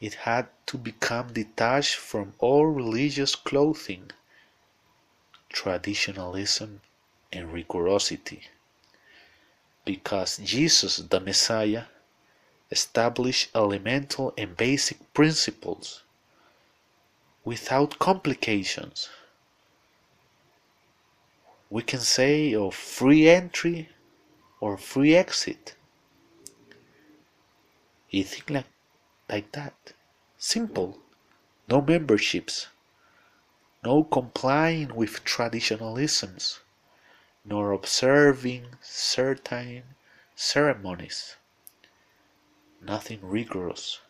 It 0.00 0.14
had 0.24 0.48
to 0.68 0.78
become 0.78 1.34
detached 1.34 1.96
from 1.96 2.32
all 2.38 2.64
religious 2.64 3.34
clothing, 3.34 4.10
traditionalism, 5.50 6.80
and 7.30 7.52
rigorosity 7.52 8.48
because 9.86 10.38
Jesus, 10.38 10.96
the 10.96 11.20
Messiah, 11.20 11.84
established 12.70 13.48
elemental 13.54 14.34
and 14.36 14.56
basic 14.56 14.98
principles 15.14 16.02
without 17.44 17.98
complications. 18.00 19.08
We 21.70 21.82
can 21.82 22.00
say 22.00 22.52
of 22.54 22.74
free 22.74 23.28
entry 23.28 23.88
or 24.60 24.76
free 24.76 25.14
exit. 25.14 25.76
You 28.10 28.24
think 28.24 28.50
like, 28.50 28.66
like 29.28 29.52
that. 29.52 29.92
Simple. 30.36 30.98
No 31.68 31.80
memberships. 31.80 32.66
No 33.84 34.02
complying 34.02 34.96
with 34.96 35.24
traditionalisms 35.24 36.58
nor 37.48 37.70
observing 37.70 38.66
certain 38.82 39.84
ceremonies. 40.34 41.36
Nothing 42.82 43.20
rigorous, 43.22 44.00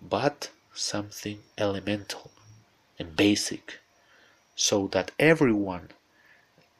but 0.00 0.50
something 0.72 1.42
elemental 1.58 2.30
and 2.98 3.14
basic, 3.14 3.80
so 4.56 4.88
that 4.88 5.10
everyone, 5.18 5.90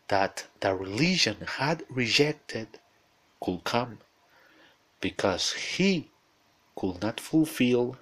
that 0.09 0.47
the 0.61 0.75
religion 0.75 1.37
had 1.59 1.85
rejected 1.91 2.81
could 3.41 3.63
come 3.65 3.99
because 5.01 5.53
he 5.53 6.11
could 6.75 7.03
not 7.03 7.21
fulfill 7.21 7.97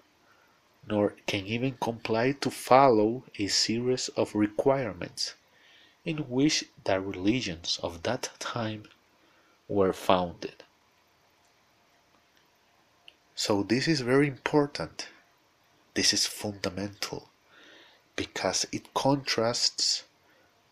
nor 0.89 1.15
can 1.27 1.45
even 1.47 1.77
comply 1.81 2.31
to 2.31 2.51
follow 2.51 3.25
a 3.39 3.49
series 3.49 4.09
of 4.11 4.35
requirements 4.37 5.35
in 6.07 6.19
which 6.31 6.65
the 6.85 7.01
religions 7.01 7.81
of 7.83 8.05
that 8.05 8.31
time 8.39 8.85
were 9.69 9.93
founded. 9.93 10.63
So, 13.35 13.65
this 13.65 13.89
is 13.89 14.01
very 14.01 14.29
important. 14.29 15.09
This 15.95 16.15
is 16.15 16.25
fundamental 16.25 17.29
because 18.15 18.67
it 18.71 18.95
contrasts 18.95 20.05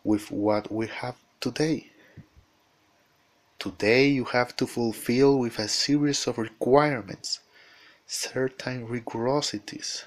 with 0.05 0.31
what 0.31 0.71
we 0.71 0.87
have 0.87 1.17
today. 1.41 1.91
Today, 3.59 4.07
you 4.09 4.25
have 4.25 4.55
to 4.57 4.67
fulfill 4.67 5.39
with 5.39 5.59
a 5.59 5.69
series 5.69 6.27
of 6.27 6.39
requirements 6.39 7.41
certain 8.07 8.87
rigorosities, 8.87 10.05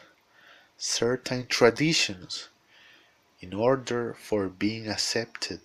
certain 0.77 1.47
traditions 1.47 2.47
in 3.39 3.53
order 3.53 4.13
for 4.13 4.49
being 4.49 4.87
accepted 4.87 5.61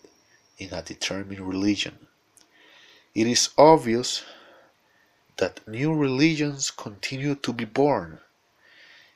in 0.59 0.73
a 0.73 0.83
determined 0.83 1.41
religion. 1.41 2.07
It 3.15 3.27
is 3.27 3.51
obvious 3.59 4.23
that 5.39 5.67
new 5.67 5.95
religions 5.95 6.71
continue 6.71 7.35
to 7.37 7.53
be 7.53 7.65
born 7.65 8.21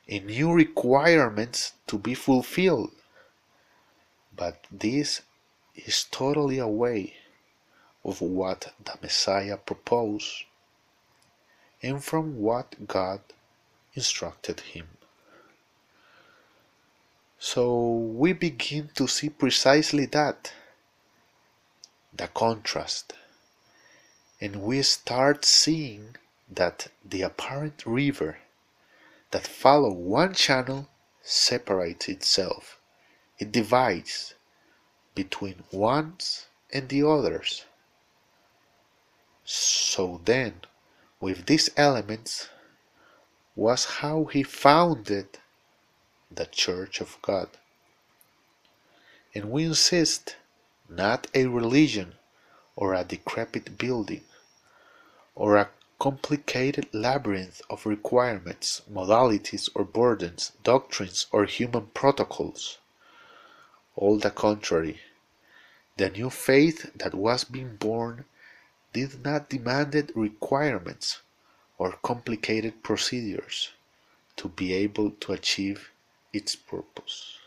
and 0.09 0.27
new 0.27 0.53
requirements 0.53 1.73
to 1.87 1.99
be 1.99 2.15
fulfilled, 2.15 2.93
but 4.35 4.67
this 4.71 5.23
is 5.75 6.05
totally 6.11 6.59
away 6.59 7.15
of 8.05 8.21
what 8.21 8.73
the 8.85 8.97
Messiah 9.03 9.57
proposed 9.57 10.45
and 11.83 12.03
from 12.03 12.41
what 12.41 12.87
God 12.87 13.21
instructed 13.95 14.61
him. 14.61 14.89
So 17.49 17.79
we 18.23 18.33
begin 18.33 18.91
to 18.97 19.07
see 19.07 19.29
precisely 19.29 20.07
that 20.07 20.53
the 22.13 22.27
contrast, 22.27 23.13
and 24.41 24.63
we 24.63 24.83
start 24.83 25.45
seeing 25.45 26.17
that 26.51 26.89
the 27.05 27.23
apparent 27.23 27.87
river 27.87 28.39
that 29.31 29.47
follow 29.47 29.93
one 29.93 30.35
channel 30.35 30.89
separates 31.23 32.09
itself. 32.09 32.81
It 33.39 33.53
divides 33.53 34.35
between 35.15 35.63
ones 35.71 36.47
and 36.73 36.89
the 36.89 37.07
others. 37.07 37.65
So 39.45 40.21
then, 40.25 40.63
with 41.21 41.47
these 41.47 41.71
elements, 41.77 42.49
was 43.55 43.85
how 44.03 44.25
he 44.25 44.43
founded 44.43 45.39
the 46.37 46.47
Church 46.47 47.01
of 47.01 47.19
God. 47.23 47.49
And 49.35 49.51
we 49.51 49.65
insist 49.65 50.37
not 50.89 51.27
a 51.35 51.47
religion 51.47 52.15
or 52.77 52.95
a 52.95 53.05
decrepit 53.05 53.77
building 53.77 54.25
or 55.35 55.57
a 55.57 55.71
complicated 55.99 56.87
labyrinth 56.93 57.63
of 57.71 57.87
requirements, 57.87 58.83
modalities 58.91 59.69
or 59.75 59.85
burdens, 59.85 60.53
doctrines 60.63 61.27
or 61.33 61.45
human 61.45 61.87
protocols. 61.89 62.79
All 63.95 64.19
the 64.19 64.31
contrary, 64.31 65.01
the 65.97 66.11
new 66.11 66.29
faith 66.29 66.91
that 66.95 67.15
was 67.15 67.45
being 67.45 67.77
born 67.77 68.27
did 68.93 69.25
not 69.25 69.49
demand 69.49 70.13
requirements 70.15 71.21
or 71.79 71.99
complicated 72.03 72.83
procedures 72.83 73.71
to 74.37 74.49
be 74.49 74.75
able 74.75 75.11
to 75.13 75.33
achieve 75.33 75.91
its 76.37 76.55
purpose. 76.55 77.39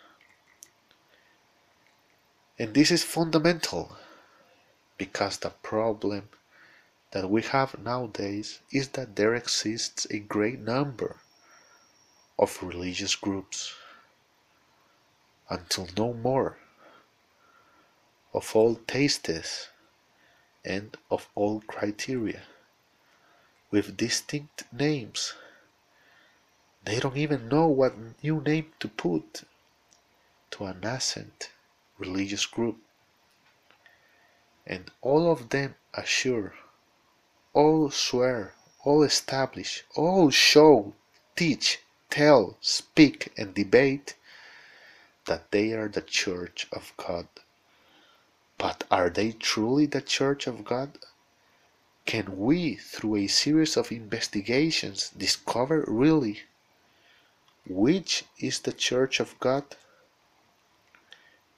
And 2.58 2.74
this 2.74 2.92
is 2.92 3.04
fundamental 3.04 3.96
because 4.98 5.38
the 5.38 5.52
problem 5.64 6.30
that 7.12 7.30
we 7.30 7.42
have 7.42 7.80
nowadays 7.80 8.60
is 8.72 8.90
that 8.90 9.16
there 9.16 9.34
exists 9.36 10.06
a 10.12 10.20
great 10.20 10.60
number 10.60 11.18
of 12.38 12.62
religious 12.62 13.16
groups 13.16 13.74
until 15.50 15.88
no 15.98 16.14
more 16.14 16.58
of 18.34 18.56
all 18.56 18.76
tastes 18.88 19.70
and 20.64 20.98
of 21.10 21.28
all 21.36 21.62
criteria 21.62 22.42
with 23.72 23.98
distinct 23.98 24.64
names 24.72 25.34
they 26.84 27.00
don't 27.00 27.18
even 27.18 27.50
know 27.50 27.68
what 27.68 28.24
new 28.24 28.42
name 28.42 28.72
to 28.80 28.88
put 28.88 29.44
to 30.52 30.66
a 30.66 30.74
nascent 30.74 31.50
religious 31.98 32.46
group 32.46 32.78
and 34.66 34.92
all 35.02 35.32
of 35.32 35.50
them 35.50 35.76
assure 35.94 36.54
all 37.54 37.90
swear, 37.90 38.54
all 38.84 39.02
establish, 39.02 39.84
all 39.96 40.30
show, 40.30 40.94
teach, 41.36 41.80
tell, 42.10 42.58
speak, 42.62 43.34
and 43.38 43.56
debate 43.56 44.16
that 45.26 45.50
they 45.52 45.74
are 45.74 45.88
the 45.88 46.02
Church 46.02 46.68
of 46.72 46.94
God. 46.96 47.28
But 48.58 48.84
are 48.92 49.10
they 49.10 49.32
truly 49.32 49.88
the 49.88 50.02
Church 50.02 50.48
of 50.48 50.64
God? 50.64 51.00
Can 52.06 52.38
we, 52.38 52.76
through 52.76 53.16
a 53.18 53.28
series 53.28 53.76
of 53.76 53.92
investigations, 53.92 55.10
discover 55.10 55.84
really 55.88 56.44
which 57.70 58.26
is 58.40 58.60
the 58.60 58.74
Church 58.74 59.20
of 59.20 59.40
God? 59.40 59.64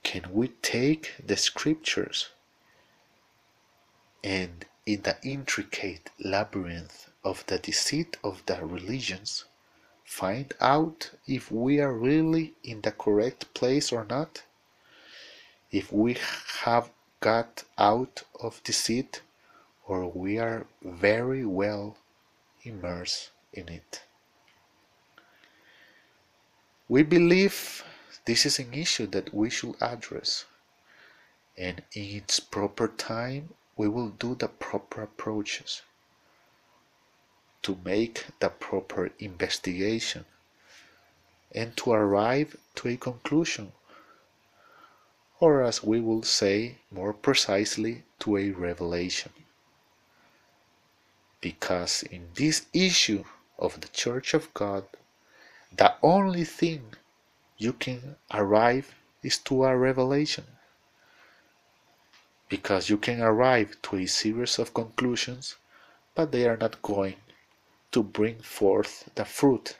Can 0.02 0.32
we 0.32 0.48
take 0.48 1.14
the 1.24 1.36
scriptures 1.36 2.28
and 4.22 4.66
in 4.84 5.02
the 5.02 5.16
intricate 5.22 6.10
labyrinth 6.18 7.10
of 7.24 7.44
the 7.46 7.58
deceit 7.58 8.16
of 8.24 8.44
the 8.46 8.64
religions, 8.64 9.44
find 10.04 10.52
out 10.60 11.10
if 11.26 11.50
we 11.52 11.80
are 11.80 11.92
really 11.92 12.54
in 12.64 12.80
the 12.80 12.92
correct 12.92 13.52
place 13.54 13.92
or 13.92 14.04
not, 14.04 14.42
if 15.70 15.92
we 15.92 16.16
have 16.62 16.90
got 17.20 17.64
out 17.78 18.24
of 18.40 18.62
deceit 18.64 19.22
or 19.86 20.06
we 20.08 20.38
are 20.38 20.66
very 20.82 21.44
well 21.44 21.96
immersed 22.64 23.30
in 23.52 23.68
it. 23.68 24.02
We 26.92 27.02
believe 27.02 27.82
this 28.26 28.44
is 28.44 28.58
an 28.58 28.74
issue 28.74 29.06
that 29.06 29.32
we 29.32 29.48
should 29.48 29.76
address, 29.80 30.44
and 31.56 31.82
in 31.94 32.16
its 32.18 32.38
proper 32.38 32.86
time 32.86 33.54
we 33.78 33.88
will 33.88 34.10
do 34.10 34.34
the 34.34 34.48
proper 34.48 35.00
approaches 35.00 35.80
to 37.62 37.78
make 37.82 38.26
the 38.40 38.50
proper 38.50 39.10
investigation 39.18 40.26
and 41.54 41.74
to 41.78 41.92
arrive 41.92 42.58
to 42.74 42.88
a 42.88 42.98
conclusion, 42.98 43.72
or 45.40 45.62
as 45.62 45.82
we 45.82 45.98
will 45.98 46.22
say 46.22 46.76
more 46.90 47.14
precisely, 47.14 48.02
to 48.18 48.36
a 48.36 48.50
revelation. 48.50 49.32
Because 51.40 52.02
in 52.02 52.28
this 52.34 52.66
issue 52.74 53.24
of 53.58 53.80
the 53.80 53.88
Church 53.88 54.34
of 54.34 54.52
God, 54.52 54.84
the 55.76 55.94
only 56.02 56.44
thing 56.44 56.94
you 57.58 57.72
can 57.72 58.16
arrive 58.32 58.94
is 59.22 59.38
to 59.38 59.64
a 59.64 59.76
revelation 59.76 60.44
because 62.48 62.90
you 62.90 62.98
can 62.98 63.22
arrive 63.22 63.80
to 63.80 63.96
a 63.96 64.06
series 64.06 64.58
of 64.58 64.74
conclusions, 64.74 65.56
but 66.14 66.32
they 66.32 66.46
are 66.46 66.58
not 66.58 66.82
going 66.82 67.16
to 67.90 68.02
bring 68.02 68.38
forth 68.40 69.08
the 69.14 69.24
fruit 69.24 69.78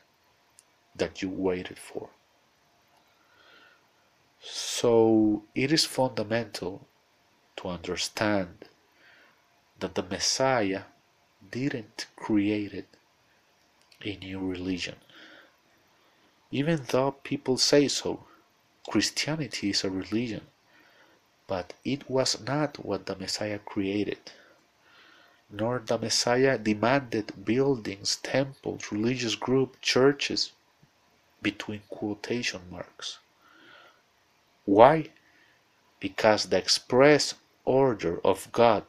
that 0.97 1.21
you 1.21 1.29
waited 1.29 1.79
for. 1.79 2.09
So 4.43 5.45
it 5.55 5.71
is 5.71 5.85
fundamental 5.85 6.87
to 7.57 7.69
understand 7.69 8.65
that 9.79 9.95
the 9.95 10.03
Messiah 10.03 10.85
didn't 11.51 12.07
create 12.17 12.87
a 14.03 14.17
new 14.17 14.39
religion. 14.39 14.97
Even 16.53 16.85
though 16.91 17.11
people 17.25 17.59
say 17.59 17.89
so, 17.89 18.25
Christianity 18.89 19.71
is 19.71 19.83
a 19.83 19.91
religion 19.91 20.47
but 21.53 21.75
it 21.85 22.09
was 22.09 22.41
not 22.41 22.83
what 22.83 23.05
the 23.05 23.15
Messiah 23.17 23.59
created, 23.59 24.33
nor 25.51 25.81
the 25.81 25.99
Messiah 25.99 26.57
demanded 26.57 27.45
buildings, 27.45 28.17
temples, 28.23 28.91
religious 28.91 29.35
groups, 29.35 29.77
churches, 29.83 30.53
between 31.43 31.83
quotation 31.91 32.63
marks. 32.71 33.19
Why? 34.65 35.11
Because 36.01 36.47
the 36.47 36.57
express 36.57 37.35
order 37.67 38.19
of 38.25 38.51
God 38.53 38.85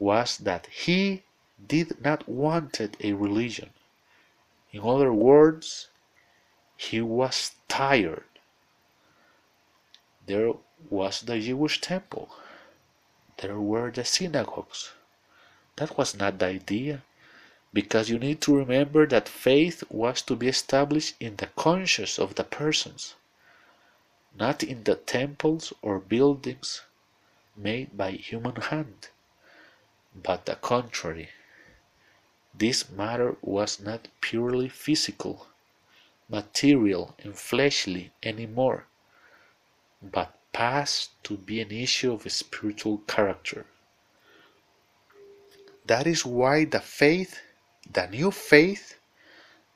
was 0.00 0.38
that 0.38 0.66
he 0.66 1.22
did 1.68 2.00
not 2.00 2.28
wanted 2.28 2.96
a 3.00 3.12
religion. 3.12 3.70
In 4.72 4.80
other 4.80 5.12
words, 5.12 5.86
he 6.78 7.00
was 7.00 7.56
tired. 7.66 8.24
There 10.26 10.52
was 10.88 11.22
the 11.22 11.40
Jewish 11.40 11.80
temple. 11.80 12.30
There 13.38 13.58
were 13.58 13.90
the 13.90 14.04
synagogues. 14.04 14.92
That 15.76 15.98
was 15.98 16.14
not 16.14 16.38
the 16.38 16.46
idea, 16.46 17.02
because 17.72 18.08
you 18.08 18.18
need 18.18 18.40
to 18.42 18.56
remember 18.56 19.06
that 19.08 19.28
faith 19.28 19.82
was 19.90 20.22
to 20.22 20.36
be 20.36 20.46
established 20.46 21.16
in 21.18 21.36
the 21.36 21.48
conscience 21.48 22.16
of 22.16 22.36
the 22.36 22.44
persons, 22.44 23.16
not 24.38 24.62
in 24.62 24.84
the 24.84 24.94
temples 24.94 25.72
or 25.82 25.98
buildings 25.98 26.82
made 27.56 27.96
by 27.96 28.12
human 28.12 28.54
hand, 28.56 29.08
but 30.14 30.46
the 30.46 30.54
contrary. 30.54 31.30
This 32.54 32.88
matter 32.88 33.36
was 33.42 33.80
not 33.80 34.06
purely 34.20 34.68
physical, 34.68 35.48
material, 36.28 37.14
and 37.22 37.36
fleshly 37.36 38.12
any 38.22 38.46
more, 38.46 38.86
but 40.02 40.34
passed 40.52 41.10
to 41.24 41.36
be 41.36 41.60
an 41.60 41.70
issue 41.70 42.12
of 42.12 42.26
a 42.26 42.30
spiritual 42.30 42.98
character. 43.06 43.64
That 45.86 46.06
is 46.06 46.26
why 46.26 46.66
the 46.66 46.80
faith, 46.80 47.40
the 47.90 48.06
new 48.08 48.30
faith 48.30 48.98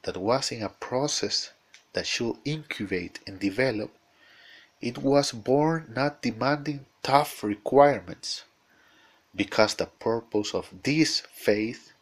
that 0.02 0.16
was 0.16 0.52
in 0.52 0.62
a 0.62 0.68
process 0.68 1.52
that 1.94 2.06
should 2.06 2.36
incubate 2.44 3.20
and 3.26 3.38
develop, 3.38 3.90
it 4.80 4.98
was 4.98 5.32
born 5.32 5.90
not 5.94 6.20
demanding 6.20 6.84
tough 7.02 7.42
requirements, 7.42 8.44
because 9.34 9.74
the 9.74 9.86
purpose 9.86 10.54
of 10.54 10.68
this 10.82 11.20
faith 11.32 11.92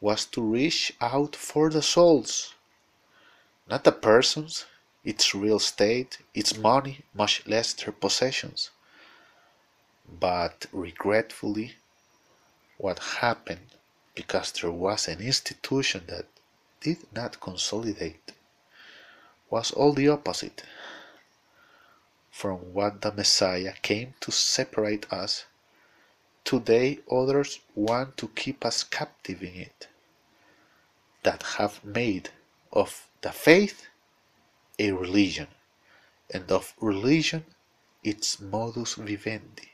was 0.00 0.24
to 0.26 0.42
reach 0.42 0.92
out 1.00 1.36
for 1.36 1.70
the 1.70 1.82
souls, 1.82 2.55
not 3.68 3.84
the 3.84 3.92
persons, 3.92 4.66
its 5.04 5.34
real 5.34 5.56
estate, 5.56 6.18
its 6.34 6.56
money, 6.56 7.04
much 7.14 7.46
less 7.46 7.72
their 7.72 7.92
possessions. 7.92 8.70
But 10.08 10.66
regretfully, 10.72 11.76
what 12.78 12.98
happened 12.98 13.70
because 14.14 14.52
there 14.52 14.70
was 14.70 15.08
an 15.08 15.20
institution 15.20 16.04
that 16.08 16.26
did 16.80 16.98
not 17.12 17.40
consolidate 17.40 18.32
was 19.50 19.70
all 19.72 19.92
the 19.92 20.08
opposite 20.08 20.62
from 22.30 22.56
what 22.74 23.00
the 23.00 23.12
Messiah 23.12 23.72
came 23.82 24.14
to 24.20 24.30
separate 24.30 25.10
us. 25.12 25.46
Today, 26.44 27.00
others 27.10 27.60
want 27.74 28.16
to 28.18 28.28
keep 28.28 28.64
us 28.64 28.84
captive 28.84 29.42
in 29.42 29.54
it, 29.54 29.88
that 31.22 31.42
have 31.58 31.82
made 31.84 32.30
of 32.72 33.08
the 33.26 33.32
faith 33.32 33.88
a 34.78 34.92
religion, 34.92 35.48
and 36.32 36.48
of 36.52 36.74
religion 36.80 37.44
its 38.04 38.38
modus 38.40 38.94
vivendi, 38.94 39.72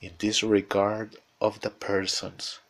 in 0.00 0.12
disregard 0.16 1.16
of 1.38 1.60
the 1.60 1.68
persons, 1.68 2.60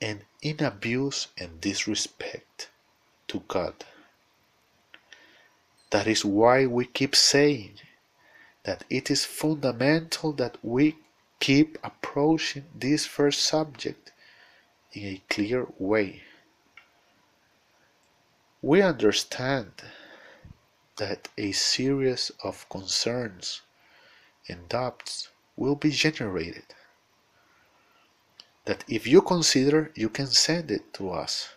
and 0.00 0.20
in 0.40 0.62
abuse 0.62 1.26
and 1.36 1.60
disrespect 1.60 2.70
to 3.26 3.42
God. 3.48 3.74
That 5.90 6.06
is 6.06 6.24
why 6.24 6.66
we 6.66 6.84
keep 6.84 7.16
saying 7.16 7.80
that 8.62 8.84
it 8.88 9.10
is 9.10 9.24
fundamental 9.24 10.32
that 10.34 10.58
we 10.62 10.96
keep 11.40 11.76
approaching 11.82 12.66
this 12.72 13.04
first 13.04 13.42
subject 13.42 14.12
in 14.92 15.02
a 15.16 15.22
clear 15.28 15.66
way. 15.76 16.22
We 18.64 18.80
understand 18.80 19.72
that 20.96 21.28
a 21.36 21.52
series 21.52 22.32
of 22.42 22.66
concerns 22.70 23.60
and 24.48 24.66
doubts 24.70 25.28
will 25.54 25.74
be 25.74 25.90
generated. 25.90 26.64
That 28.64 28.82
if 28.88 29.06
you 29.06 29.20
consider, 29.20 29.92
you 29.94 30.08
can 30.08 30.28
send 30.28 30.70
it 30.70 30.94
to 30.94 31.10
us. 31.10 31.50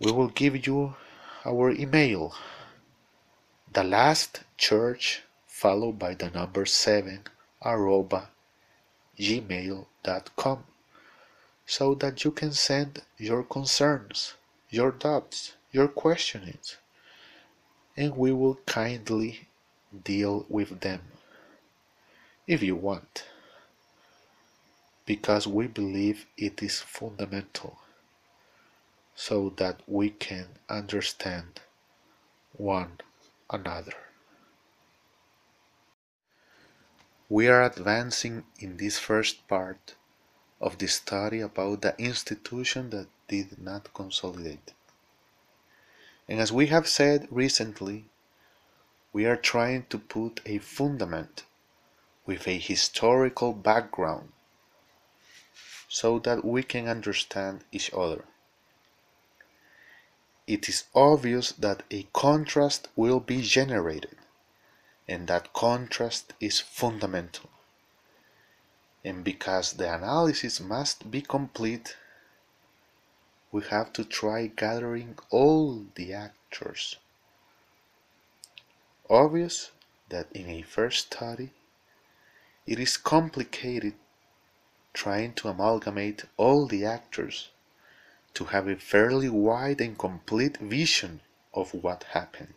We 0.00 0.10
will 0.10 0.30
give 0.30 0.66
you 0.66 0.96
our 1.44 1.70
email, 1.70 2.34
the 3.72 3.84
last 3.84 4.40
church 4.58 5.22
followed 5.46 5.96
by 5.96 6.14
the 6.14 6.30
number 6.30 6.66
7 6.66 7.20
arroba 7.64 8.30
gmail.com 9.16 10.64
so 11.64 11.94
that 11.94 12.24
you 12.24 12.32
can 12.32 12.50
send 12.50 13.02
your 13.16 13.44
concerns, 13.44 14.34
your 14.70 14.90
doubts, 14.90 15.54
your 15.72 15.88
questionings, 15.88 16.76
and 17.96 18.16
we 18.16 18.32
will 18.32 18.56
kindly 18.66 19.48
deal 20.04 20.44
with 20.48 20.80
them 20.80 21.00
if 22.46 22.62
you 22.62 22.76
want, 22.76 23.24
because 25.04 25.46
we 25.46 25.66
believe 25.66 26.26
it 26.36 26.62
is 26.62 26.80
fundamental 26.80 27.78
so 29.14 29.52
that 29.56 29.80
we 29.86 30.10
can 30.10 30.46
understand 30.68 31.60
one 32.56 32.98
another. 33.50 33.94
We 37.28 37.48
are 37.48 37.64
advancing 37.64 38.44
in 38.60 38.76
this 38.76 38.98
first 38.98 39.48
part 39.48 39.94
of 40.60 40.78
the 40.78 40.86
study 40.86 41.40
about 41.40 41.82
the 41.82 41.98
institution 41.98 42.90
that 42.90 43.08
did 43.28 43.58
not 43.58 43.92
consolidate. 43.94 44.72
And 46.28 46.40
as 46.40 46.52
we 46.52 46.66
have 46.66 46.88
said 46.88 47.28
recently, 47.30 48.06
we 49.12 49.26
are 49.26 49.36
trying 49.36 49.86
to 49.90 49.98
put 49.98 50.40
a 50.44 50.58
fundament 50.58 51.44
with 52.26 52.46
a 52.46 52.58
historical 52.58 53.52
background 53.52 54.32
so 55.88 56.18
that 56.18 56.44
we 56.44 56.62
can 56.62 56.88
understand 56.88 57.64
each 57.72 57.90
other. 57.94 58.24
It 60.46 60.68
is 60.68 60.84
obvious 60.94 61.52
that 61.52 61.82
a 61.90 62.06
contrast 62.12 62.88
will 62.94 63.20
be 63.20 63.42
generated, 63.42 64.16
and 65.08 65.26
that 65.28 65.52
contrast 65.52 66.34
is 66.40 66.60
fundamental. 66.60 67.50
And 69.04 69.24
because 69.24 69.74
the 69.74 69.92
analysis 69.92 70.60
must 70.60 71.10
be 71.10 71.22
complete, 71.22 71.96
we 73.56 73.62
have 73.62 73.90
to 73.90 74.04
try 74.04 74.48
gathering 74.48 75.18
all 75.30 75.86
the 75.94 76.12
actors. 76.12 76.96
Obvious 79.08 79.70
that 80.10 80.30
in 80.32 80.50
a 80.50 80.60
first 80.60 81.06
study 81.06 81.48
it 82.66 82.78
is 82.78 82.98
complicated 82.98 83.94
trying 84.92 85.32
to 85.32 85.48
amalgamate 85.48 86.26
all 86.36 86.66
the 86.66 86.84
actors 86.84 87.48
to 88.34 88.44
have 88.52 88.68
a 88.68 88.76
fairly 88.76 89.30
wide 89.30 89.80
and 89.80 89.98
complete 89.98 90.58
vision 90.58 91.20
of 91.54 91.72
what 91.72 92.12
happened. 92.18 92.52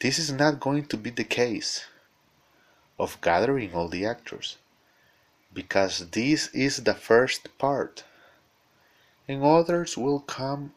This 0.00 0.18
is 0.18 0.32
not 0.32 0.58
going 0.58 0.86
to 0.86 0.96
be 0.96 1.10
the 1.10 1.30
case 1.42 1.84
of 2.98 3.20
gathering 3.20 3.74
all 3.74 3.86
the 3.86 4.04
actors 4.04 4.56
because 5.54 6.10
this 6.10 6.48
is 6.48 6.82
the 6.82 6.94
first 6.94 7.56
part 7.58 8.02
and 9.30 9.44
others 9.44 9.96
will 9.96 10.18
come 10.18 10.72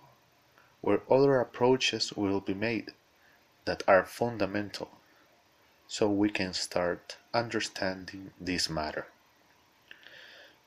where 0.81 1.01
other 1.09 1.39
approaches 1.39 2.13
will 2.13 2.39
be 2.39 2.53
made 2.53 2.91
that 3.65 3.81
are 3.87 4.05
fundamental 4.05 4.91
so 5.87 6.07
we 6.07 6.29
can 6.29 6.53
start 6.53 7.17
understanding 7.33 8.29
this 8.39 8.69
matter. 8.69 9.07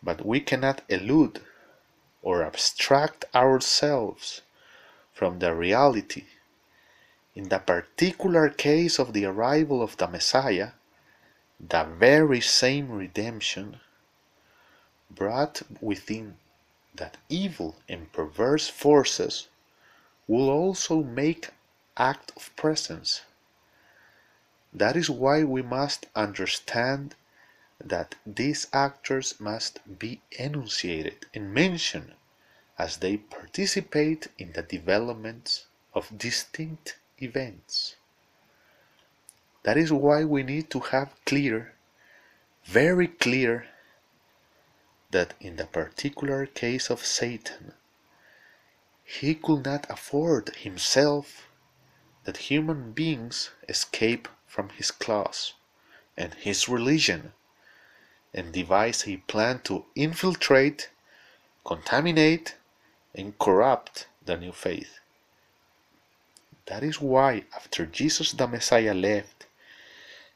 But 0.03 0.27
we 0.27 0.41
cannot 0.41 0.83
elude 0.89 1.43
or 2.23 2.43
abstract 2.43 3.25
ourselves 3.33 4.43
from 5.13 5.39
the 5.39 5.55
reality. 5.55 6.25
In 7.37 7.51
the 7.51 7.61
particular 7.61 8.49
case 8.49 8.99
of 8.99 9.13
the 9.13 9.27
arrival 9.27 9.81
of 9.81 9.97
the 9.97 10.09
Messiah, 10.09 10.71
the 11.61 11.85
very 11.85 12.41
same 12.41 12.91
redemption 12.91 13.79
brought 15.09 15.63
within 15.81 16.35
that 16.97 17.17
evil 17.29 17.77
and 17.89 18.13
perverse 18.13 18.69
forces 18.69 19.49
will 20.27 20.51
also 20.51 21.03
make 21.03 21.51
act 21.97 22.33
of 22.37 22.55
presence 22.57 23.23
that 24.77 24.95
is 24.95 25.09
why 25.09 25.43
we 25.43 25.63
must 25.63 26.05
understand 26.15 27.15
that 27.83 28.15
these 28.27 28.67
actors 28.75 29.41
must 29.41 29.81
be 29.99 30.21
enunciated 30.33 31.25
and 31.33 31.55
mentioned 31.55 32.13
as 32.79 32.99
they 32.99 33.17
participate 33.17 34.27
in 34.39 34.53
the 34.53 34.63
development 34.63 35.65
of 35.95 36.19
distinct 36.19 36.99
events. 37.23 37.97
That 39.63 39.79
is 39.79 39.91
why 39.91 40.25
we 40.25 40.43
need 40.43 40.69
to 40.71 40.81
have 40.81 41.15
clear, 41.25 41.73
very 42.65 43.09
clear, 43.09 43.67
that 45.17 45.33
in 45.41 45.57
the 45.57 45.65
particular 45.65 46.45
case 46.45 46.91
of 46.91 47.07
Satan, 47.21 47.73
he 49.03 49.35
could 49.35 49.65
not 49.65 49.87
afford 49.89 50.45
himself 50.57 51.49
that 52.25 52.49
human 52.51 52.93
beings 52.93 53.51
escape 53.67 54.29
from 54.47 54.69
his 54.79 54.91
claws 54.91 55.55
and 56.19 56.35
his 56.35 56.69
religion 56.69 57.33
and 58.35 58.53
devise 58.53 59.09
a 59.09 59.17
plan 59.33 59.59
to 59.61 59.87
infiltrate, 59.95 60.91
contaminate, 61.65 62.57
and 63.15 63.39
corrupt 63.39 64.09
the 64.27 64.37
new 64.37 64.53
faith. 64.53 64.99
That 66.67 66.83
is 66.83 67.01
why, 67.01 67.45
after 67.55 67.87
Jesus 67.87 68.33
the 68.33 68.47
Messiah 68.47 68.93
left, 68.93 69.36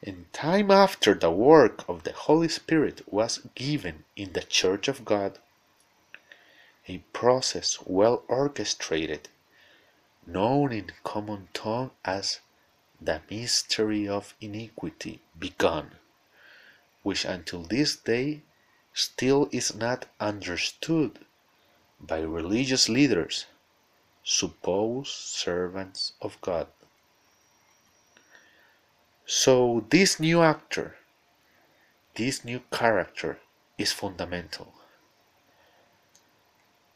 and 0.02 0.32
time 0.32 0.70
after 0.70 1.14
the 1.14 1.30
work 1.30 1.86
of 1.88 2.04
the 2.04 2.12
Holy 2.12 2.48
Spirit 2.48 3.02
was 3.12 3.40
given 3.54 4.04
in 4.16 4.32
the 4.32 4.42
Church 4.42 4.88
of 4.88 5.04
God, 5.04 5.38
a 6.88 6.98
process 7.12 7.78
well 7.84 8.24
orchestrated, 8.26 9.28
known 10.26 10.72
in 10.72 10.92
common 11.04 11.48
tongue 11.52 11.90
as 12.04 12.40
the 13.00 13.20
mystery 13.30 14.08
of 14.08 14.34
iniquity, 14.40 15.20
begun, 15.38 15.92
which 17.02 17.24
until 17.24 17.62
this 17.62 17.96
day 17.96 18.42
still 18.94 19.48
is 19.52 19.74
not 19.74 20.06
understood 20.18 21.24
by 22.00 22.20
religious 22.20 22.88
leaders, 22.88 23.46
supposed 24.24 25.12
servants 25.12 26.14
of 26.22 26.40
God. 26.40 26.66
So, 29.32 29.86
this 29.90 30.18
new 30.18 30.42
actor, 30.42 30.96
this 32.16 32.44
new 32.44 32.62
character 32.72 33.38
is 33.78 33.92
fundamental. 33.92 34.74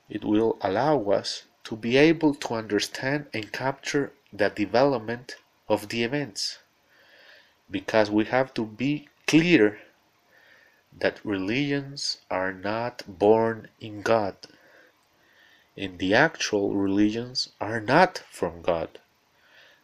It 0.08 0.24
will 0.24 0.58
allow 0.60 1.00
us 1.10 1.44
to 1.62 1.76
be 1.76 1.96
able 1.96 2.34
to 2.34 2.54
understand 2.54 3.26
and 3.32 3.52
capture 3.52 4.12
the 4.32 4.48
development 4.48 5.36
of 5.68 5.90
the 5.90 6.02
events 6.02 6.58
because 7.70 8.10
we 8.10 8.24
have 8.24 8.52
to 8.54 8.66
be 8.66 9.08
clear 9.28 9.78
that 10.98 11.24
religions 11.24 12.18
are 12.32 12.52
not 12.52 13.04
born 13.06 13.68
in 13.78 14.02
God 14.02 14.34
and 15.76 16.00
the 16.00 16.14
actual 16.14 16.74
religions 16.74 17.50
are 17.60 17.80
not 17.80 18.18
from 18.28 18.60
God. 18.60 18.98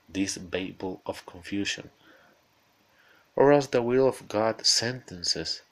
This 0.08 0.36
Babel 0.36 1.00
of 1.06 1.24
confusion. 1.26 1.90
Or 3.36 3.52
as 3.52 3.68
the 3.68 3.82
will 3.82 4.08
of 4.08 4.28
God 4.28 4.66
sentences 4.66 5.62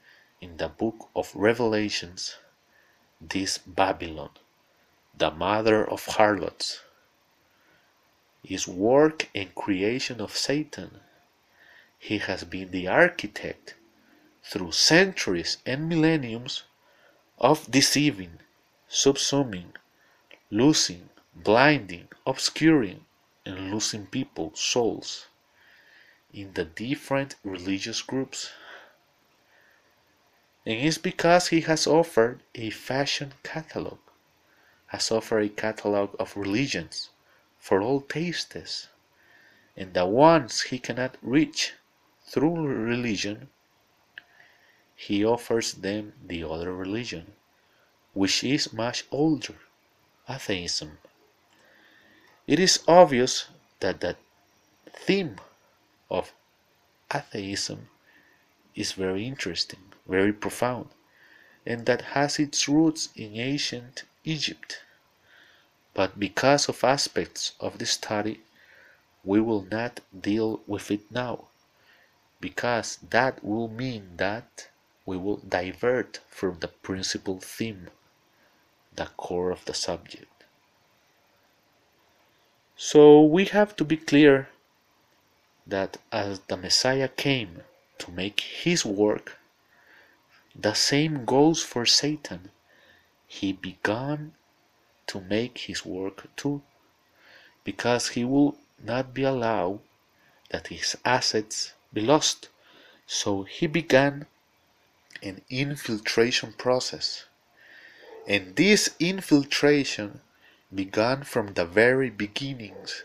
in 0.40 0.56
the 0.56 0.68
book 0.68 1.08
of 1.14 1.34
Revelations, 1.34 2.36
this 3.20 3.58
Babylon, 3.58 4.30
the 5.16 5.30
mother 5.30 5.88
of 5.88 6.06
harlots, 6.06 6.80
is 8.44 8.68
work 8.68 9.28
and 9.34 9.54
creation 9.54 10.20
of 10.20 10.36
Satan. 10.36 11.00
He 11.98 12.18
has 12.18 12.44
been 12.44 12.70
the 12.70 12.86
architect 12.86 13.74
through 14.44 14.72
centuries 14.72 15.58
and 15.66 15.88
millenniums 15.88 16.64
of 17.38 17.70
deceiving, 17.70 18.40
subsuming, 18.88 19.74
losing, 20.50 21.08
blinding, 21.34 22.08
obscuring, 22.26 23.04
and 23.44 23.70
losing 23.72 24.06
people's 24.06 24.60
souls 24.60 25.27
in 26.32 26.52
the 26.54 26.64
different 26.64 27.34
religious 27.42 28.02
groups. 28.02 28.50
And 30.66 30.78
it's 30.86 30.98
because 30.98 31.48
he 31.48 31.62
has 31.62 31.86
offered 31.86 32.40
a 32.54 32.70
fashion 32.70 33.32
catalog, 33.42 33.98
has 34.88 35.10
offered 35.10 35.44
a 35.44 35.48
catalog 35.48 36.14
of 36.18 36.36
religions 36.36 37.10
for 37.58 37.80
all 37.80 38.00
tastes, 38.00 38.88
and 39.76 39.94
the 39.94 40.06
ones 40.06 40.62
he 40.62 40.78
cannot 40.78 41.16
reach 41.22 41.74
through 42.26 42.66
religion, 42.66 43.48
he 44.94 45.24
offers 45.24 45.72
them 45.74 46.12
the 46.26 46.44
other 46.44 46.74
religion, 46.74 47.32
which 48.12 48.44
is 48.44 48.72
much 48.72 49.04
older 49.10 49.54
atheism. 50.28 50.98
It 52.46 52.58
is 52.58 52.82
obvious 52.86 53.46
that 53.80 54.00
the 54.00 54.16
theme 54.92 55.36
of 56.10 56.32
atheism 57.14 57.88
is 58.74 58.92
very 58.92 59.26
interesting, 59.26 59.80
very 60.06 60.32
profound, 60.32 60.88
and 61.66 61.86
that 61.86 62.02
has 62.16 62.38
its 62.38 62.68
roots 62.68 63.08
in 63.16 63.36
ancient 63.36 64.04
Egypt. 64.24 64.80
But 65.94 66.18
because 66.18 66.68
of 66.68 66.84
aspects 66.84 67.52
of 67.60 67.78
the 67.78 67.86
study, 67.86 68.40
we 69.24 69.40
will 69.40 69.66
not 69.70 70.00
deal 70.18 70.60
with 70.66 70.90
it 70.90 71.10
now, 71.10 71.46
because 72.40 72.98
that 73.10 73.44
will 73.44 73.68
mean 73.68 74.10
that 74.16 74.68
we 75.04 75.16
will 75.16 75.38
divert 75.48 76.20
from 76.28 76.58
the 76.60 76.68
principal 76.68 77.40
theme 77.40 77.88
the 78.94 79.06
core 79.16 79.50
of 79.50 79.64
the 79.64 79.74
subject. 79.74 80.44
So 82.76 83.22
we 83.22 83.46
have 83.46 83.74
to 83.76 83.84
be 83.84 83.96
clear 83.96 84.48
that 85.68 85.98
as 86.10 86.40
the 86.48 86.56
Messiah 86.56 87.08
came 87.08 87.62
to 87.98 88.10
make 88.10 88.40
his 88.40 88.84
work, 88.84 89.38
the 90.54 90.74
same 90.74 91.24
goes 91.24 91.62
for 91.62 91.86
Satan. 91.86 92.50
He 93.26 93.52
began 93.52 94.32
to 95.06 95.20
make 95.20 95.58
his 95.58 95.84
work 95.84 96.34
too, 96.36 96.62
because 97.64 98.08
he 98.10 98.24
will 98.24 98.56
not 98.82 99.14
be 99.14 99.22
allowed 99.22 99.80
that 100.50 100.68
his 100.68 100.96
assets 101.04 101.74
be 101.92 102.00
lost. 102.00 102.48
So 103.06 103.44
he 103.44 103.66
began 103.66 104.26
an 105.22 105.42
infiltration 105.50 106.54
process 106.54 107.26
and 108.28 108.56
this 108.56 108.90
infiltration 109.00 110.20
began 110.72 111.22
from 111.22 111.54
the 111.54 111.64
very 111.64 112.10
beginnings. 112.10 113.04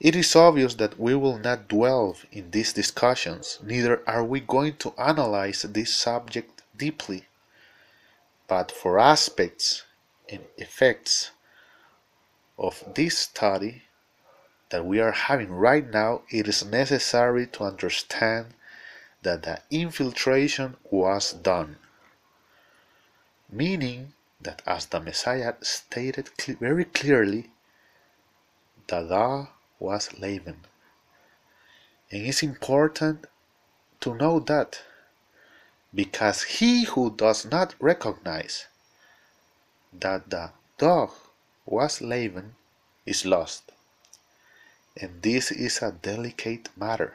It 0.00 0.14
is 0.14 0.36
obvious 0.36 0.74
that 0.74 0.98
we 0.98 1.14
will 1.14 1.38
not 1.38 1.68
dwell 1.68 2.16
in 2.30 2.50
these 2.50 2.72
discussions, 2.72 3.58
neither 3.62 4.02
are 4.08 4.24
we 4.24 4.40
going 4.40 4.76
to 4.76 4.94
analyze 4.96 5.62
this 5.62 5.94
subject 5.94 6.62
deeply. 6.76 7.26
But 8.46 8.70
for 8.70 8.98
aspects 8.98 9.84
and 10.28 10.44
effects 10.56 11.32
of 12.56 12.82
this 12.94 13.18
study 13.18 13.82
that 14.70 14.86
we 14.86 15.00
are 15.00 15.12
having 15.12 15.50
right 15.50 15.88
now, 15.88 16.22
it 16.30 16.46
is 16.46 16.64
necessary 16.64 17.46
to 17.48 17.64
understand 17.64 18.54
that 19.22 19.42
the 19.42 19.60
infiltration 19.70 20.76
was 20.90 21.32
done 21.32 21.76
meaning 23.50 24.12
that 24.40 24.62
as 24.66 24.86
the 24.86 25.00
Messiah 25.00 25.54
stated 25.62 26.28
very 26.60 26.84
clearly, 26.84 27.50
the 28.86 29.00
was 29.78 30.10
Laban. 30.18 30.60
And 32.10 32.26
it's 32.26 32.42
important 32.42 33.26
to 34.00 34.14
know 34.14 34.40
that 34.40 34.82
because 35.94 36.42
he 36.42 36.84
who 36.84 37.10
does 37.10 37.44
not 37.44 37.74
recognize 37.80 38.66
that 39.92 40.30
the 40.30 40.50
dog 40.78 41.10
was 41.66 42.00
Laban 42.00 42.54
is 43.06 43.24
lost. 43.24 43.72
And 45.00 45.22
this 45.22 45.50
is 45.50 45.80
a 45.82 45.92
delicate 45.92 46.68
matter. 46.76 47.14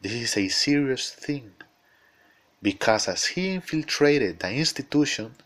This 0.00 0.12
is 0.12 0.36
a 0.36 0.48
serious 0.48 1.10
thing 1.10 1.52
because 2.62 3.08
as 3.08 3.26
he 3.26 3.54
infiltrated 3.54 4.40
the 4.40 4.52
institution, 4.52 5.36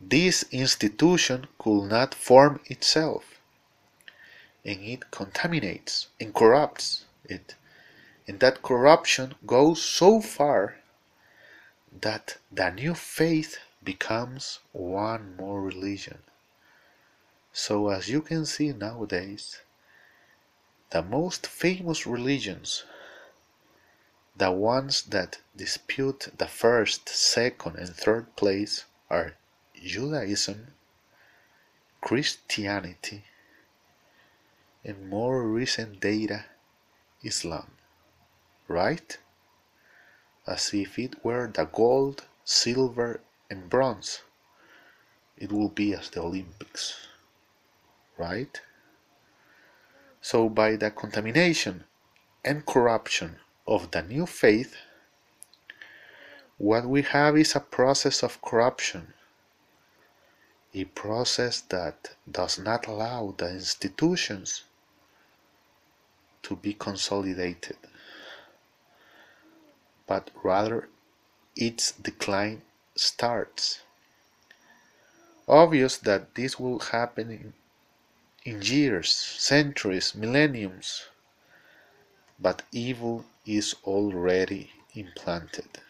this 0.00 0.44
institution 0.50 1.46
could 1.58 1.88
not 1.88 2.14
form 2.14 2.60
itself, 2.66 3.35
and 4.66 4.82
it 4.82 5.10
contaminates 5.10 6.08
and 6.20 6.34
corrupts 6.34 7.06
it, 7.24 7.54
and 8.26 8.40
that 8.40 8.62
corruption 8.62 9.34
goes 9.46 9.80
so 9.80 10.20
far 10.20 10.76
that 12.00 12.36
the 12.52 12.68
new 12.70 12.94
faith 12.94 13.58
becomes 13.82 14.58
one 14.72 15.36
more 15.36 15.62
religion. 15.62 16.18
So, 17.52 17.88
as 17.88 18.10
you 18.10 18.20
can 18.20 18.44
see 18.44 18.72
nowadays, 18.72 19.62
the 20.90 21.02
most 21.02 21.46
famous 21.46 22.06
religions 22.06 22.84
the 24.36 24.50
ones 24.50 25.02
that 25.02 25.38
dispute 25.56 26.28
the 26.36 26.46
first, 26.46 27.08
second, 27.08 27.76
and 27.76 27.88
third 27.88 28.36
place 28.36 28.84
are 29.08 29.32
Judaism, 29.82 30.74
Christianity, 32.02 33.24
and 34.86 35.10
more 35.10 35.42
recent 35.42 36.00
data, 36.00 36.44
Islam, 37.24 37.72
right? 38.68 39.18
As 40.46 40.72
if 40.72 40.96
it 40.96 41.24
were 41.24 41.50
the 41.52 41.64
gold, 41.64 42.22
silver, 42.44 43.20
and 43.50 43.68
bronze. 43.68 44.22
It 45.36 45.50
will 45.50 45.70
be 45.70 45.92
as 45.92 46.10
the 46.10 46.22
Olympics, 46.22 47.08
right? 48.16 48.60
So, 50.20 50.48
by 50.48 50.76
the 50.76 50.92
contamination 50.92 51.82
and 52.44 52.64
corruption 52.64 53.40
of 53.66 53.90
the 53.90 54.02
new 54.02 54.24
faith, 54.24 54.76
what 56.58 56.86
we 56.86 57.02
have 57.02 57.36
is 57.36 57.56
a 57.56 57.60
process 57.60 58.22
of 58.22 58.40
corruption, 58.40 59.14
a 60.72 60.84
process 60.84 61.60
that 61.62 62.14
does 62.30 62.56
not 62.56 62.86
allow 62.86 63.34
the 63.36 63.50
institutions 63.50 64.62
to 66.46 66.54
be 66.54 66.72
consolidated, 66.72 67.76
but 70.06 70.30
rather 70.44 70.88
its 71.56 71.90
decline 71.90 72.62
starts. 72.94 73.80
Obvious 75.48 75.96
that 75.96 76.36
this 76.36 76.60
will 76.60 76.78
happen 76.78 77.30
in, 77.32 77.52
in 78.44 78.62
years, 78.62 79.10
centuries, 79.10 80.14
millenniums, 80.14 81.06
but 82.38 82.62
evil 82.70 83.24
is 83.44 83.74
already 83.82 84.70
implanted. 84.94 85.80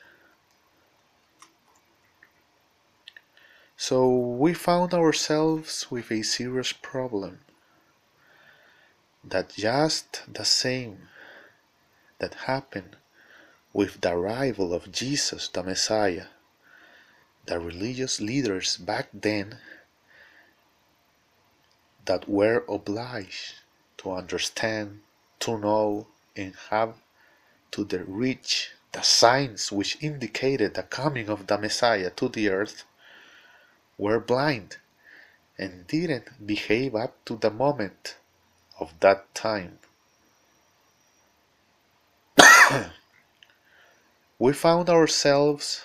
So 3.76 4.08
we 4.08 4.54
found 4.54 4.94
ourselves 4.94 5.90
with 5.90 6.10
a 6.10 6.22
serious 6.22 6.72
problem 6.72 7.40
that 9.28 9.50
just 9.50 10.22
the 10.32 10.44
same 10.44 11.08
that 12.18 12.34
happened 12.46 12.96
with 13.72 14.00
the 14.00 14.12
arrival 14.12 14.72
of 14.74 14.92
Jesus 14.92 15.48
the 15.48 15.62
Messiah, 15.62 16.26
the 17.46 17.60
religious 17.60 18.20
leaders 18.20 18.76
back 18.76 19.08
then 19.12 19.58
that 22.06 22.28
were 22.28 22.64
obliged 22.68 23.54
to 23.98 24.12
understand, 24.12 25.00
to 25.40 25.58
know, 25.58 26.06
and 26.36 26.54
have 26.70 26.94
to 27.72 27.84
the 27.84 28.04
reach 28.04 28.72
the 28.92 29.02
signs 29.02 29.72
which 29.72 29.98
indicated 30.02 30.74
the 30.74 30.82
coming 30.82 31.28
of 31.28 31.46
the 31.48 31.58
Messiah 31.58 32.10
to 32.10 32.28
the 32.28 32.48
earth 32.48 32.84
were 33.98 34.20
blind 34.20 34.78
and 35.58 35.86
didn't 35.86 36.46
behave 36.46 36.94
up 36.94 37.24
to 37.26 37.36
the 37.36 37.50
moment 37.50 38.16
of 38.78 38.92
that 39.00 39.34
time. 39.34 39.78
we 44.38 44.52
found 44.52 44.90
ourselves 44.90 45.82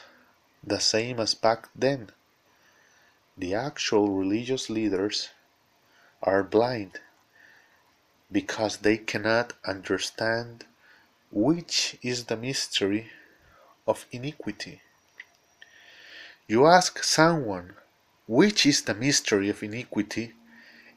the 0.64 0.80
same 0.80 1.20
as 1.20 1.34
back 1.34 1.70
then. 1.76 2.10
The 3.38 3.56
actual 3.56 4.10
religious 4.10 4.70
leaders 4.70 5.30
are 6.22 6.44
blind 6.44 7.00
because 8.32 8.78
they 8.78 8.98
cannot 8.98 9.54
understand 9.66 10.66
which 11.32 11.98
is 12.02 12.26
the 12.26 12.38
mystery 12.38 13.10
of 13.88 14.06
iniquity. 14.12 14.82
You 16.48 16.66
ask 16.68 17.04
someone 17.04 17.76
which 18.28 18.66
is 18.66 18.84
the 18.84 18.94
mystery 18.94 19.50
of 19.50 19.64
iniquity, 19.64 20.34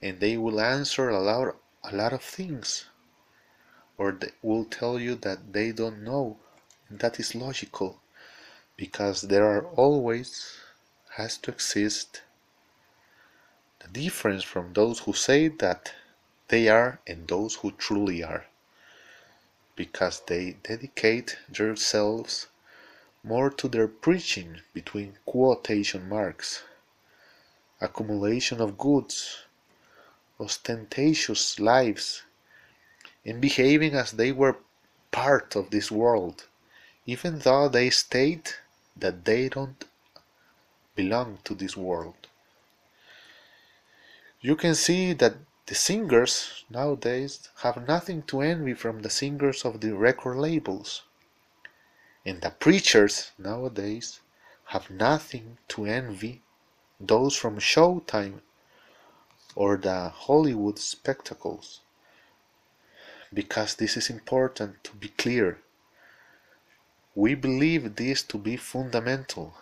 and 0.03 0.21
they 0.21 0.37
will 0.37 0.61
answer 0.61 1.09
a 1.09 1.21
lot, 1.21 1.57
a 1.85 1.95
lot 1.95 2.13
of 2.13 2.23
things, 2.23 2.87
or 3.99 4.13
they 4.13 4.31
will 4.43 4.65
tell 4.65 4.99
you 4.99 5.15
that 5.17 5.53
they 5.53 5.73
don't 5.73 6.03
know. 6.03 6.39
That 6.91 7.21
is 7.21 7.35
logical, 7.35 8.01
because 8.77 9.23
there 9.23 9.47
are 9.47 9.65
always 9.67 10.57
has 11.17 11.39
to 11.39 11.51
exist 11.51 12.23
the 13.81 13.89
difference 13.89 14.43
from 14.43 14.73
those 14.73 15.01
who 15.01 15.13
say 15.13 15.49
that 15.49 15.93
they 16.49 16.69
are 16.69 17.01
and 17.07 17.29
those 17.29 17.57
who 17.57 17.71
truly 17.73 18.23
are, 18.23 18.47
because 19.77 20.21
they 20.27 20.57
dedicate 20.63 21.37
themselves 21.49 22.49
more 23.23 23.51
to 23.51 23.69
their 23.69 23.89
preaching 23.89 24.61
between 24.73 25.17
quotation 25.25 26.09
marks 26.09 26.63
accumulation 27.81 28.61
of 28.61 28.79
goods, 28.79 29.45
ostentatious 30.41 31.59
lives, 31.61 32.23
and 33.25 33.41
behaving 33.41 33.95
as 33.95 34.13
they 34.13 34.33
were 34.33 34.57
part 35.11 35.55
of 35.57 35.71
this 35.71 35.91
world, 35.91 36.47
even 37.07 37.39
though 37.41 37.69
they 37.69 37.91
state 37.91 38.59
that 38.97 39.25
they 39.25 39.49
don't 39.49 39.85
belong 40.95 41.39
to 41.45 41.55
this 41.55 41.77
world. 41.77 42.29
You 44.41 44.57
can 44.57 44.75
see 44.75 45.13
that 45.15 45.37
the 45.67 45.75
singers 45.75 46.65
nowadays 46.69 47.49
have 47.63 47.89
nothing 47.89 48.23
to 48.25 48.43
envy 48.43 48.75
from 48.75 49.01
the 49.01 49.11
singers 49.11 49.65
of 49.65 49.81
the 49.81 49.95
record 49.95 50.37
labels. 50.37 51.03
And 52.27 52.43
the 52.43 52.51
preachers 52.51 53.33
nowadays 53.39 54.21
have 54.67 54.91
nothing 54.91 55.59
to 55.69 55.87
envy 55.87 56.43
those 57.01 57.37
from 57.37 57.59
Showtime 57.59 58.41
or 59.55 59.77
the 59.77 60.09
Hollywood 60.09 60.79
spectacles. 60.79 61.81
Because 63.33 63.75
this 63.75 63.97
is 63.97 64.11
important 64.11 64.83
to 64.85 64.93
be 64.93 65.09
clear. 65.09 65.59
We 67.15 67.35
believe 67.35 67.97
this 67.97 68.23
to 68.25 68.39
be 68.39 68.57
fundamental. 68.57 69.55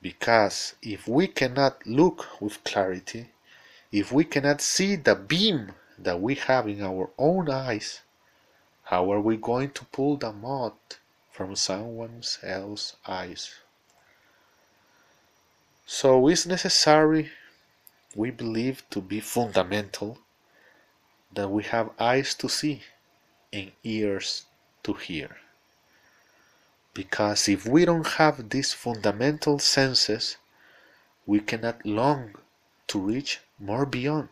Because 0.00 0.74
if 0.82 1.06
we 1.06 1.28
cannot 1.28 1.86
look 1.86 2.40
with 2.40 2.64
clarity, 2.64 3.30
if 3.92 4.10
we 4.10 4.24
cannot 4.24 4.60
see 4.60 4.96
the 4.96 5.14
beam 5.14 5.72
that 5.98 6.20
we 6.20 6.34
have 6.34 6.66
in 6.66 6.82
our 6.82 7.10
own 7.18 7.50
eyes, 7.50 8.00
how 8.84 9.12
are 9.12 9.20
we 9.20 9.36
going 9.36 9.70
to 9.70 9.84
pull 9.86 10.16
the 10.16 10.32
mud 10.32 10.72
from 11.30 11.54
someone 11.54 12.22
else's 12.42 12.96
eyes? 13.06 13.54
So 15.86 16.28
it's 16.28 16.46
necessary, 16.46 17.30
we 18.14 18.30
believe 18.30 18.82
to 18.90 19.00
be 19.00 19.20
fundamental, 19.20 20.18
that 21.32 21.48
we 21.48 21.62
have 21.64 21.90
eyes 21.98 22.34
to 22.34 22.48
see 22.48 22.82
and 23.52 23.72
ears 23.84 24.46
to 24.82 24.92
hear. 24.94 25.36
Because 26.94 27.48
if 27.48 27.66
we 27.66 27.84
don't 27.84 28.06
have 28.06 28.50
these 28.50 28.72
fundamental 28.72 29.58
senses, 29.58 30.36
we 31.26 31.40
cannot 31.40 31.86
long 31.86 32.34
to 32.88 32.98
reach 32.98 33.40
more 33.58 33.86
beyond. 33.86 34.28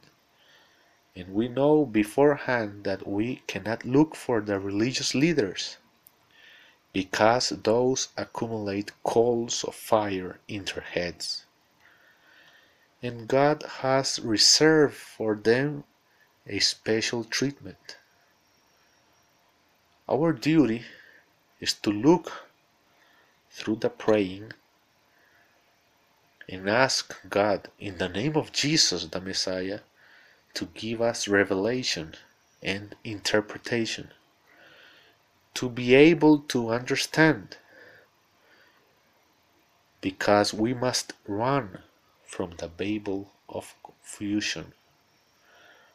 And 1.16 1.32
we 1.32 1.48
know 1.48 1.86
beforehand 1.86 2.84
that 2.84 3.06
we 3.06 3.42
cannot 3.46 3.84
look 3.84 4.14
for 4.14 4.40
the 4.40 4.58
religious 4.58 5.14
leaders 5.14 5.78
because 6.92 7.50
those 7.50 8.08
accumulate 8.16 8.92
coals 9.04 9.64
of 9.64 9.74
fire 9.74 10.38
in 10.48 10.64
their 10.64 10.82
heads 10.82 11.46
and 13.02 13.26
God 13.26 13.64
has 13.80 14.20
reserved 14.20 14.94
for 14.94 15.34
them 15.34 15.84
a 16.46 16.58
special 16.58 17.24
treatment. 17.24 17.96
Our 20.08 20.32
duty 20.32 20.82
is 21.60 21.72
to 21.74 21.90
look 21.90 22.32
through 23.50 23.76
the 23.76 23.90
praying 23.90 24.52
and 26.48 26.68
ask 26.68 27.16
God 27.28 27.68
in 27.78 27.98
the 27.98 28.08
name 28.08 28.36
of 28.36 28.52
Jesus 28.52 29.04
the 29.04 29.20
Messiah 29.20 29.80
to 30.54 30.66
give 30.74 31.00
us 31.00 31.28
revelation 31.28 32.14
and 32.62 32.96
interpretation, 33.04 34.10
to 35.54 35.68
be 35.68 35.94
able 35.94 36.40
to 36.40 36.70
understand, 36.70 37.56
because 40.00 40.52
we 40.52 40.74
must 40.74 41.12
run 41.26 41.78
from 42.30 42.52
the 42.58 42.68
Babel 42.68 43.32
of 43.48 43.74
confusion, 43.82 44.72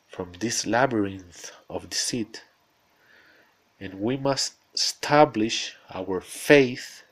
from 0.06 0.34
this 0.42 0.68
labyrinth 0.68 1.54
of 1.70 1.90
deceit, 1.90 2.44
and 3.80 4.02
we 4.02 4.18
must 4.18 4.56
establish 4.74 5.78
our 5.94 6.20
faith 6.20 7.04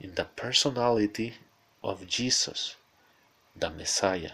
in 0.00 0.16
the 0.16 0.24
personality 0.24 1.34
of 1.84 2.08
Jesus, 2.08 2.74
the 3.54 3.70
Messiah, 3.70 4.32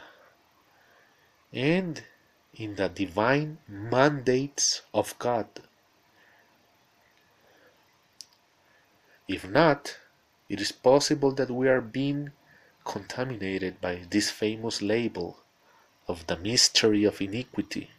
and 1.53 2.03
in 2.55 2.77
the 2.77 2.89
divine 2.89 3.59
mandates 3.69 4.81
of 4.95 5.19
God. 5.19 5.49
If 9.29 9.47
not, 9.47 9.99
it 10.49 10.63
is 10.63 10.73
possible 10.73 11.33
that 11.33 11.51
we 11.51 11.69
are 11.69 11.83
being 11.83 12.33
contaminated 12.87 13.81
by 13.81 14.03
this 14.09 14.31
famous 14.31 14.81
label 14.81 15.39
of 16.09 16.27
the 16.29 16.37
mystery 16.39 17.05
of 17.05 17.21
iniquity, 17.21 17.91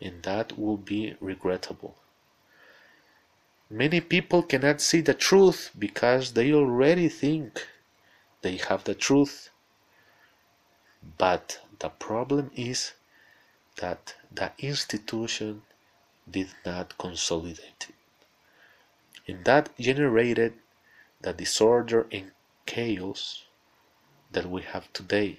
and 0.00 0.22
that 0.24 0.58
will 0.58 0.76
be 0.76 1.14
regrettable. 1.20 1.96
Many 3.70 4.00
people 4.00 4.42
cannot 4.42 4.80
see 4.80 5.00
the 5.00 5.14
truth 5.14 5.70
because 5.78 6.32
they 6.32 6.52
already 6.52 7.08
think 7.08 7.68
they 8.42 8.56
have 8.56 8.82
the 8.82 8.96
truth. 8.96 9.50
But 11.16 11.60
the 11.78 11.88
problem 11.88 12.50
is 12.56 12.94
that 13.76 14.16
the 14.30 14.52
institution 14.58 15.62
did 16.28 16.48
not 16.66 16.98
consolidate 16.98 17.86
it. 17.88 17.94
And 19.28 19.44
that 19.44 19.70
generated 19.78 20.54
the 21.20 21.32
disorder 21.32 22.08
and 22.10 22.32
chaos 22.66 23.44
that 24.32 24.50
we 24.50 24.62
have 24.62 24.92
today. 24.92 25.38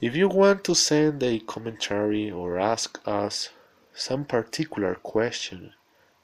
If 0.00 0.16
you 0.16 0.28
want 0.28 0.64
to 0.64 0.74
send 0.74 1.22
a 1.22 1.40
commentary 1.40 2.30
or 2.30 2.58
ask 2.58 2.98
us 3.06 3.50
some 3.94 4.24
particular 4.24 4.94
question 4.94 5.74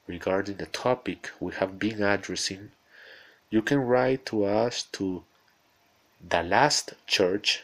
regarding 0.07 0.57
the 0.57 0.65
topic 0.65 1.29
we 1.39 1.53
have 1.53 1.77
been 1.77 2.01
addressing, 2.01 2.71
you 3.49 3.61
can 3.61 3.79
write 3.79 4.25
to 4.27 4.45
us 4.45 4.83
to 4.93 5.23
the 6.27 6.41
last 6.41 6.93
church 7.05 7.63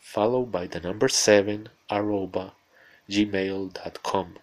followed 0.00 0.50
by 0.50 0.66
the 0.66 0.80
number 0.80 1.08
7 1.08 1.68
arroba 1.90 2.52
gmail.com 3.08 4.36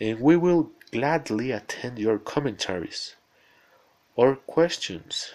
and 0.00 0.20
we 0.20 0.36
will 0.36 0.70
gladly 0.90 1.52
attend 1.52 1.98
your 1.98 2.18
commentaries 2.18 3.14
or 4.16 4.34
questions 4.34 5.32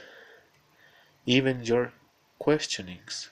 even 1.29 1.63
your 1.63 1.93
questionings. 2.39 3.29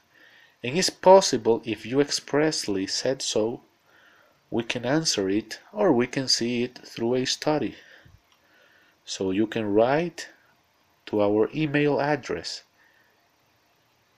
And 0.63 0.77
it's 0.77 0.91
possible 0.91 1.63
if 1.65 1.83
you 1.83 1.99
expressly 1.99 2.85
said 2.85 3.23
so 3.23 3.61
we 4.51 4.61
can 4.63 4.85
answer 4.85 5.27
it 5.29 5.59
or 5.73 5.91
we 5.91 6.05
can 6.05 6.27
see 6.27 6.61
it 6.61 6.77
through 6.85 7.15
a 7.15 7.25
study. 7.25 7.75
So 9.03 9.31
you 9.31 9.47
can 9.47 9.73
write 9.73 10.29
to 11.07 11.23
our 11.23 11.49
email 11.55 11.99
address 11.99 12.61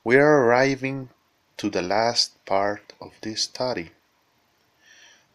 we 0.03 0.17
are 0.17 0.45
arriving 0.45 1.11
to 1.59 1.71
the 1.71 1.83
last 1.83 2.45
part 2.45 2.93
of 3.01 3.13
this 3.21 3.43
study 3.43 3.93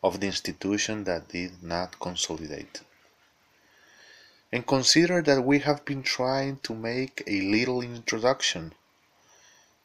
of 0.03 0.19
the 0.19 0.27
institution 0.27 1.05
that 1.05 1.29
did 1.29 1.63
not 1.63 1.97
consolidate. 1.99 2.81
And 4.51 4.67
consider 4.67 5.21
that 5.21 5.45
we 5.45 5.59
have 5.59 5.85
been 5.85 6.03
trying 6.03 6.57
to 6.63 6.75
make 6.75 7.23
a 7.25 7.39
little 7.41 7.81
introduction 7.81 8.73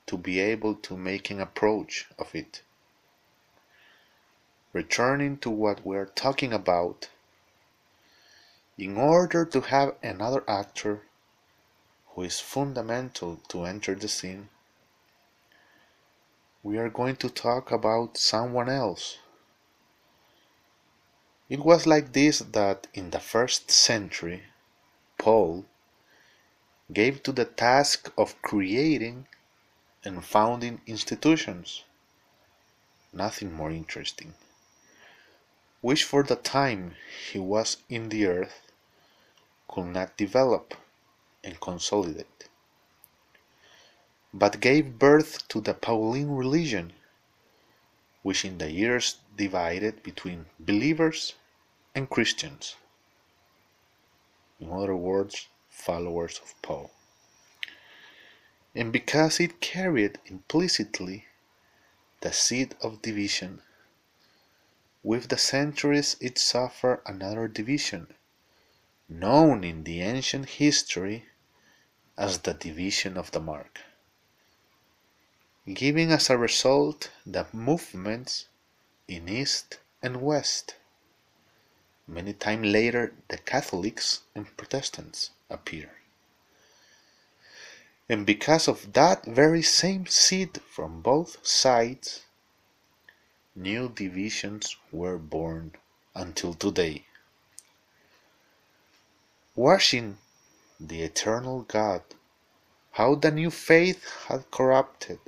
to 0.06 0.18
be 0.18 0.40
able 0.40 0.74
to 0.74 0.96
make 0.96 1.30
an 1.30 1.40
approach 1.40 2.08
of 2.18 2.34
it. 2.34 2.62
Returning 4.76 5.38
to 5.38 5.48
what 5.48 5.86
we 5.86 5.96
are 5.96 6.04
talking 6.04 6.52
about, 6.52 7.08
in 8.76 8.98
order 8.98 9.46
to 9.46 9.62
have 9.62 9.94
another 10.02 10.44
actor 10.46 11.00
who 12.08 12.20
is 12.24 12.40
fundamental 12.40 13.40
to 13.48 13.64
enter 13.64 13.94
the 13.94 14.06
scene, 14.06 14.50
we 16.62 16.76
are 16.76 16.90
going 16.90 17.16
to 17.16 17.30
talk 17.30 17.72
about 17.72 18.18
someone 18.18 18.68
else. 18.68 19.16
It 21.48 21.60
was 21.60 21.86
like 21.86 22.12
this 22.12 22.40
that 22.40 22.86
in 22.92 23.12
the 23.12 23.20
first 23.32 23.70
century 23.70 24.42
Paul 25.16 25.64
gave 26.92 27.22
to 27.22 27.32
the 27.32 27.46
task 27.46 28.12
of 28.18 28.42
creating 28.42 29.26
and 30.04 30.22
founding 30.22 30.82
institutions. 30.86 31.84
Nothing 33.14 33.54
more 33.54 33.70
interesting, 33.70 34.34
which 35.86 36.02
for 36.02 36.24
the 36.24 36.34
time 36.34 36.96
he 37.30 37.38
was 37.38 37.76
in 37.88 38.08
the 38.08 38.26
earth 38.26 38.72
could 39.68 39.86
not 39.86 40.16
develop 40.16 40.74
and 41.44 41.60
consolidate, 41.60 42.48
but 44.34 44.58
gave 44.58 44.98
birth 44.98 45.46
to 45.46 45.60
the 45.60 45.74
Pauline 45.74 46.30
religion 46.30 46.92
which 48.24 48.44
in 48.44 48.58
the 48.58 48.72
years 48.72 49.18
divided 49.36 50.02
between 50.02 50.46
believers 50.58 51.34
and 51.94 52.10
Christians. 52.10 52.74
In 54.58 54.72
other 54.72 54.96
words, 54.96 55.46
followers 55.70 56.40
of 56.42 56.60
Paul. 56.62 56.90
And 58.74 58.92
because 58.92 59.38
it 59.38 59.60
carried 59.60 60.18
implicitly 60.26 61.26
the 62.22 62.32
seed 62.32 62.74
of 62.82 63.02
division, 63.02 63.62
with 65.06 65.28
the 65.28 65.38
centuries 65.38 66.16
it 66.20 66.36
suffered 66.38 67.00
another 67.06 67.46
division, 67.48 68.06
known 69.08 69.62
in 69.62 69.84
the 69.84 70.02
ancient 70.02 70.46
history 70.62 71.18
as 72.18 72.40
the 72.40 72.54
division 72.54 73.16
of 73.16 73.30
the 73.30 73.40
mark 73.40 73.80
giving 75.74 76.12
as 76.12 76.30
a 76.30 76.38
result 76.38 77.10
the 77.26 77.44
movements 77.52 78.46
in 79.08 79.28
East 79.28 79.80
and 80.00 80.22
West. 80.22 80.76
Many 82.06 82.32
time 82.32 82.62
later, 82.62 83.14
the 83.28 83.38
Catholics 83.38 84.20
and 84.34 84.56
Protestants 84.56 85.30
appear. 85.50 85.90
And 88.08 88.24
because 88.24 88.68
of 88.68 88.92
that 88.92 89.24
very 89.24 89.62
same 89.62 90.06
seed 90.06 90.60
from 90.70 91.02
both 91.02 91.44
sides, 91.44 92.25
new 93.56 93.88
divisions 93.88 94.76
were 94.92 95.16
born 95.16 95.72
until 96.14 96.52
today. 96.52 97.06
Watching 99.54 100.18
the 100.78 101.02
eternal 101.02 101.62
God, 101.62 102.02
how 102.92 103.14
the 103.14 103.30
new 103.30 103.50
faith 103.50 104.04
had 104.28 104.50
corrupted 104.50 105.18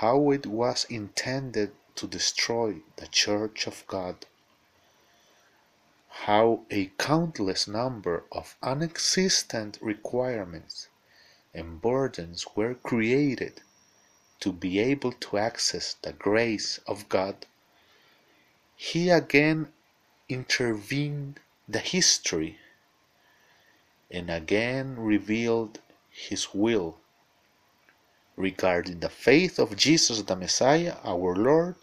how 0.00 0.30
it 0.30 0.46
was 0.46 0.84
intended 0.84 1.72
to 1.96 2.06
destroy 2.06 2.76
the 2.96 3.06
Church 3.08 3.66
of 3.66 3.84
God, 3.86 4.26
how 6.08 6.64
a 6.70 6.86
countless 6.98 7.68
number 7.68 8.24
of 8.32 8.56
unexistent 8.62 9.76
requirements 9.80 10.88
and 11.52 11.82
burdens 11.82 12.46
were 12.54 12.74
created 12.74 13.60
to 14.40 14.52
be 14.52 14.78
able 14.78 15.12
to 15.12 15.38
access 15.38 15.94
the 16.02 16.12
grace 16.12 16.78
of 16.86 17.08
God, 17.08 17.46
he 18.76 19.10
again 19.10 19.72
intervened 20.28 21.40
the 21.68 21.80
history 21.80 22.58
and 24.10 24.30
again 24.30 24.96
revealed 24.96 25.80
his 26.10 26.54
will 26.54 26.98
regarding 28.36 29.00
the 29.00 29.08
faith 29.08 29.58
of 29.58 29.76
Jesus 29.76 30.22
the 30.22 30.36
Messiah, 30.36 30.96
our 31.04 31.34
Lord. 31.34 31.74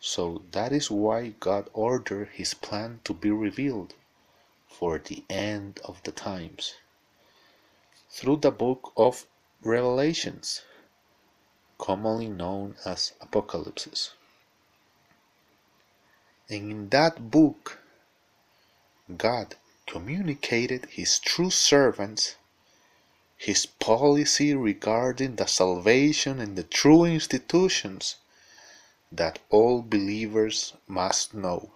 So 0.00 0.42
that 0.52 0.72
is 0.72 0.90
why 0.90 1.34
God 1.40 1.68
ordered 1.74 2.28
his 2.32 2.54
plan 2.54 3.00
to 3.04 3.12
be 3.12 3.30
revealed 3.30 3.94
for 4.68 4.98
the 4.98 5.24
end 5.28 5.80
of 5.84 6.02
the 6.04 6.12
times 6.12 6.74
through 8.10 8.36
the 8.38 8.50
book 8.50 8.92
of 8.96 9.26
Revelations, 9.62 10.62
commonly 11.78 12.28
known 12.28 12.76
as 12.84 13.12
Apocalypse. 13.20 14.12
And 16.50 16.70
in 16.70 16.88
that 16.90 17.30
book, 17.30 17.78
God 19.16 19.56
communicated 19.86 20.86
his 20.86 21.18
true 21.18 21.50
servants 21.50 22.36
his 23.38 23.66
policy 23.66 24.52
regarding 24.52 25.36
the 25.36 25.46
salvation 25.46 26.40
and 26.40 26.56
the 26.56 26.64
true 26.64 27.04
institutions 27.04 28.16
that 29.12 29.38
all 29.48 29.80
believers 29.80 30.74
must 30.88 31.32
know. 31.32 31.70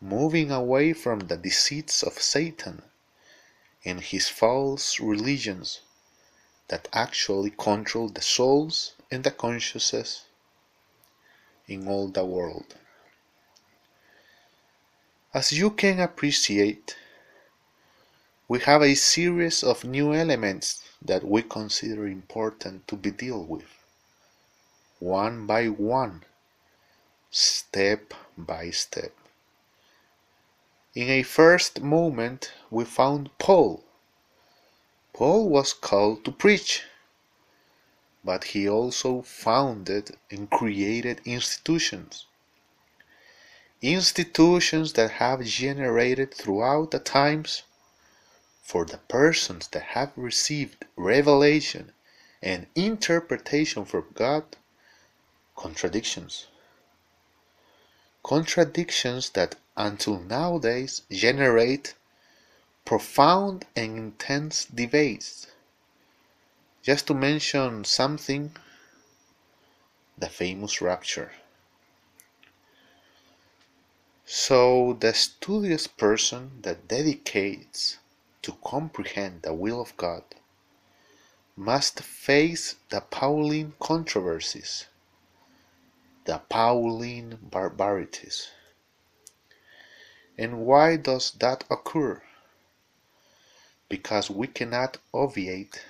Moving 0.00 0.50
away 0.50 0.94
from 0.94 1.20
the 1.20 1.36
deceits 1.36 2.02
of 2.02 2.22
Satan 2.22 2.82
and 3.84 4.00
his 4.00 4.28
false 4.30 4.98
religions 4.98 5.82
that 6.72 6.88
actually 6.94 7.50
control 7.50 8.08
the 8.08 8.22
souls 8.22 8.94
and 9.10 9.24
the 9.24 9.30
consciences 9.30 10.24
in 11.68 11.86
all 11.86 12.08
the 12.08 12.24
world. 12.24 12.74
As 15.34 15.52
you 15.52 15.68
can 15.68 16.00
appreciate, 16.00 16.96
we 18.48 18.60
have 18.60 18.80
a 18.80 18.94
series 18.94 19.62
of 19.62 19.84
new 19.84 20.14
elements 20.14 20.82
that 21.02 21.22
we 21.22 21.42
consider 21.42 22.06
important 22.06 22.88
to 22.88 22.96
be 22.96 23.10
dealt 23.10 23.48
with, 23.48 23.68
one 24.98 25.46
by 25.46 25.66
one, 25.66 26.24
step 27.30 28.14
by 28.38 28.70
step. 28.70 29.12
In 30.94 31.10
a 31.10 31.22
first 31.22 31.82
moment, 31.82 32.50
we 32.70 32.86
found 32.86 33.28
Paul. 33.36 33.84
Paul 35.14 35.50
was 35.50 35.74
called 35.74 36.24
to 36.24 36.32
preach, 36.32 36.84
but 38.24 38.44
he 38.44 38.68
also 38.68 39.22
founded 39.22 40.16
and 40.30 40.50
created 40.50 41.20
institutions. 41.26 42.26
Institutions 43.82 44.94
that 44.94 45.10
have 45.12 45.44
generated 45.44 46.32
throughout 46.32 46.92
the 46.92 46.98
times 46.98 47.62
for 48.62 48.86
the 48.86 48.98
persons 48.98 49.68
that 49.68 49.82
have 49.82 50.12
received 50.16 50.86
revelation 50.96 51.92
and 52.40 52.66
interpretation 52.74 53.84
from 53.84 54.06
God 54.14 54.56
contradictions. 55.56 56.46
Contradictions 58.22 59.30
that 59.30 59.56
until 59.76 60.20
nowadays 60.20 61.02
generate 61.10 61.94
profound 62.84 63.64
and 63.76 63.96
intense 63.96 64.64
debates. 64.64 65.46
Just 66.82 67.06
to 67.06 67.14
mention 67.14 67.84
something, 67.84 68.56
the 70.18 70.28
famous 70.28 70.80
rapture. 70.80 71.32
So, 74.24 74.96
the 74.98 75.14
studious 75.14 75.86
person 75.86 76.62
that 76.62 76.88
dedicates 76.88 77.98
to 78.42 78.56
comprehend 78.64 79.42
the 79.42 79.54
will 79.54 79.80
of 79.80 79.96
God 79.96 80.24
must 81.56 82.00
face 82.00 82.76
the 82.88 83.00
Pauline 83.00 83.74
controversies, 83.78 84.86
the 86.24 86.38
Pauline 86.48 87.38
barbarities. 87.42 88.48
And 90.38 90.64
why 90.64 90.96
does 90.96 91.32
that 91.32 91.64
occur? 91.70 92.22
Because 93.92 94.30
we 94.30 94.46
cannot 94.46 94.96
obviate 95.12 95.84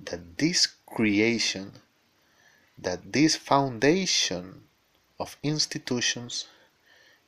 that 0.00 0.38
this 0.38 0.66
creation, 0.86 1.82
that 2.78 3.12
this 3.12 3.36
foundation 3.36 4.64
of 5.20 5.36
institutions 5.42 6.46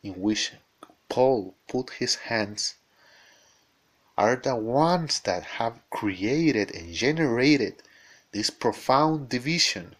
in 0.02 0.14
which 0.14 0.52
Paul 1.10 1.54
put 1.68 1.90
his 1.90 2.14
hands 2.14 2.76
are 4.16 4.36
the 4.36 4.56
ones 4.56 5.20
that 5.20 5.42
have 5.60 5.82
created 5.90 6.74
and 6.74 6.94
generated 6.94 7.82
this 8.32 8.48
profound 8.48 9.28
division, 9.28 9.96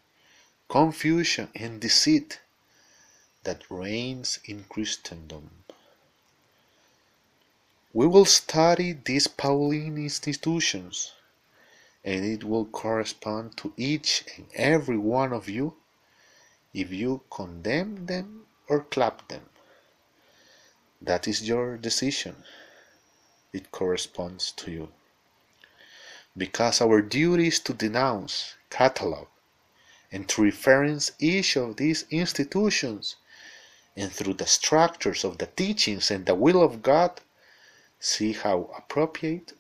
confusion, 0.67 1.51
and 1.55 1.79
deceit 1.79 2.41
that 3.43 3.71
reigns 3.71 4.39
in 4.47 4.65
Christendom. 4.71 5.66
We 7.97 8.07
will 8.07 8.27
study 8.27 8.93
these 8.93 9.27
Pauline 9.27 9.97
institutions, 9.97 11.13
and 12.05 12.27
it 12.27 12.45
will 12.45 12.67
correspond 12.67 13.57
to 13.57 13.73
each 13.79 14.23
and 14.37 14.49
every 14.53 14.99
one 14.99 15.33
of 15.33 15.49
you 15.49 15.77
if 16.75 16.93
you 16.93 17.23
condemn 17.31 18.05
them 18.05 18.45
or 18.69 18.81
clap 18.81 19.29
them. 19.29 19.49
That 21.01 21.27
is 21.27 21.49
your 21.49 21.79
decision 21.79 22.45
it 23.55 23.73
corresponds 23.73 24.53
to 24.59 24.71
you. 24.71 24.89
Because 26.37 26.83
our 26.83 27.01
duty 27.01 27.47
is 27.47 27.61
to 27.61 27.73
denounce, 27.73 28.57
catalog, 28.69 29.29
and 30.13 30.29
to 30.29 30.43
reference 30.45 31.13
each 31.19 31.57
of 31.57 31.77
these 31.77 32.05
institutions, 32.11 33.17
and 33.97 34.13
through 34.13 34.35
the 34.35 34.47
structures 34.47 35.25
of 35.25 35.39
the 35.39 35.47
teachings 35.47 36.11
and 36.11 36.27
the 36.27 36.35
will 36.35 36.63
of 36.63 36.83
God, 36.83 37.23
see 37.99 38.33
how 38.33 38.71
appropriate 38.77 39.53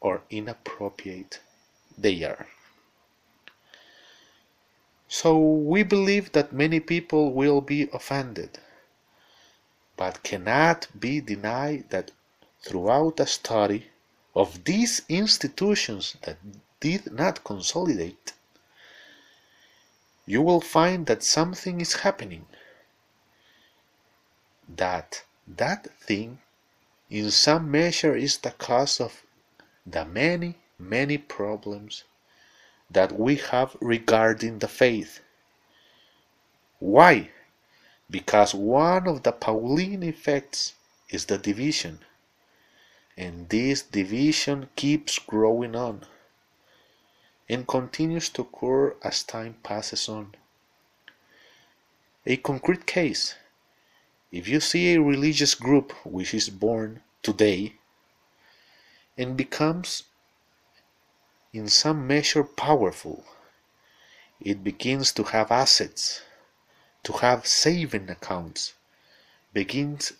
or 0.00 0.22
inappropriate 0.30 1.40
they 1.96 2.22
are. 2.24 2.46
So 5.08 5.38
we 5.38 5.82
believe 5.82 6.32
that 6.32 6.52
many 6.52 6.80
people 6.80 7.32
will 7.32 7.60
be 7.60 7.88
offended, 7.92 8.58
but 9.96 10.22
cannot 10.22 10.88
be 10.98 11.20
denied 11.20 11.90
that 11.90 12.10
throughout 12.60 13.16
the 13.16 13.26
study 13.26 13.90
of 14.34 14.64
these 14.64 15.02
institutions 15.08 16.16
that 16.22 16.38
did 16.80 17.12
not 17.12 17.44
consolidate, 17.44 18.32
you 20.26 20.42
will 20.42 20.60
find 20.60 21.06
that 21.06 21.22
something 21.22 21.80
is 21.80 21.94
happening. 21.94 22.46
That 24.68 25.22
that 25.46 25.86
thing 26.00 26.40
in 27.10 27.30
some 27.30 27.70
measure 27.70 28.16
is 28.16 28.38
the 28.38 28.50
cause 28.52 29.00
of 29.00 29.22
the 29.86 30.04
many, 30.04 30.56
many 30.78 31.18
problems 31.18 32.04
that 32.90 33.12
we 33.12 33.36
have 33.36 33.76
regarding 33.80 34.58
the 34.58 34.68
faith. 34.68 35.20
Why? 36.78 37.30
Because 38.10 38.54
one 38.54 39.06
of 39.08 39.22
the 39.22 39.32
Pauline 39.32 40.02
effects 40.02 40.74
is 41.10 41.26
the 41.26 41.38
division 41.38 42.00
and 43.16 43.48
this 43.48 43.82
division 43.82 44.68
keeps 44.76 45.18
growing 45.18 45.74
on 45.74 46.02
and 47.48 47.66
continues 47.66 48.28
to 48.28 48.42
occur 48.42 48.94
as 49.02 49.22
time 49.22 49.56
passes 49.62 50.08
on. 50.08 50.34
A 52.26 52.36
concrete 52.36 52.86
case 52.86 53.36
if 54.36 54.46
you 54.46 54.60
see 54.60 54.92
a 54.92 55.00
religious 55.00 55.54
group 55.54 55.92
which 56.04 56.34
is 56.34 56.50
born 56.50 57.00
today 57.22 57.72
and 59.16 59.34
becomes 59.34 60.02
in 61.54 61.68
some 61.68 62.06
measure 62.06 62.44
powerful, 62.44 63.24
it 64.38 64.62
begins 64.62 65.10
to 65.10 65.22
have 65.22 65.50
assets, 65.50 66.20
to 67.02 67.14
have 67.14 67.46
saving 67.46 68.10
accounts, 68.10 68.74
begins 69.54 70.12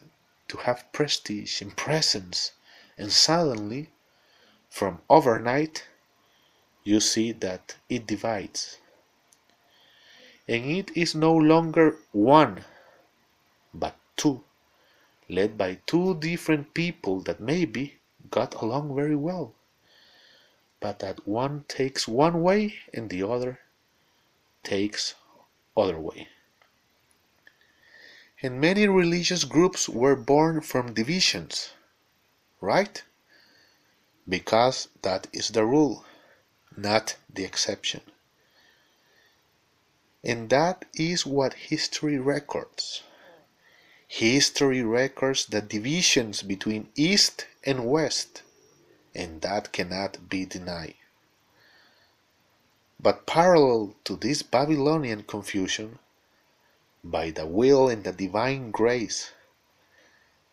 to 0.49 0.57
have 0.57 0.91
prestige 0.93 1.61
and 1.61 1.77
presence 1.77 2.53
and 2.97 3.12
suddenly, 3.12 3.91
from 4.71 5.03
overnight, 5.11 5.85
you 6.85 7.01
see 7.01 7.33
that 7.33 7.77
it 7.91 8.07
divides. 8.07 8.79
And 10.49 10.64
it 10.64 10.91
is 10.97 11.14
no 11.14 11.37
longer 11.37 11.99
one, 12.12 12.64
but 13.75 13.95
two, 14.17 14.43
led 15.29 15.57
by 15.57 15.79
two 15.87 16.14
different 16.19 16.75
people 16.75 17.21
that 17.21 17.41
maybe 17.41 17.99
got 18.31 18.55
along 18.55 18.95
very 18.95 19.17
well, 19.17 19.55
but 20.81 20.99
that 21.01 21.27
one 21.27 21.64
takes 21.69 22.09
one 22.09 22.43
way 22.43 22.75
and 22.93 23.11
the 23.11 23.23
other 23.23 23.61
takes 24.62 25.14
other 25.77 25.99
way. 25.99 26.29
And 28.43 28.61
many 28.61 28.87
religious 28.87 29.45
groups 29.45 29.89
were 29.89 30.17
born 30.17 30.61
from 30.61 30.95
divisions 30.95 31.71
right? 32.61 33.03
Because 34.29 34.89
that 35.03 35.29
is 35.33 35.51
the 35.51 35.64
rule, 35.64 36.05
not 36.77 37.17
the 37.33 37.45
exception. 37.45 38.01
And 40.25 40.51
that 40.51 40.85
is 40.95 41.25
what 41.25 41.55
history 41.55 42.19
records. 42.19 43.03
History 44.09 44.83
records 44.83 45.47
the 45.47 45.61
divisions 45.61 46.43
between 46.43 46.89
East 46.95 47.47
and 47.65 47.87
West, 47.87 48.43
and 49.15 49.41
that 49.41 49.73
cannot 49.73 50.29
be 50.29 50.47
denied. 50.47 50.95
But 53.01 53.27
parallel 53.27 53.95
to 54.05 54.17
this 54.17 54.43
Babylonian 54.43 55.25
confusion, 55.25 55.99
by 57.03 57.31
the 57.31 57.47
will 57.47 57.89
and 57.89 58.05
the 58.05 58.13
divine 58.13 58.71
grace, 58.71 59.33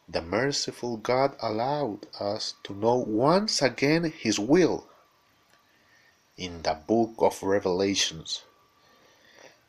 the 0.10 0.22
merciful 0.22 0.97
God 0.97 1.36
allowed 1.39 2.08
us 2.20 2.56
to 2.64 2.74
know 2.74 2.95
once 2.95 3.62
again 3.62 4.12
His 4.12 4.39
will 4.39 4.88
in 6.38 6.64
the 6.64 6.74
book 6.74 7.14
of 7.20 7.41
Revelations. 7.43 8.43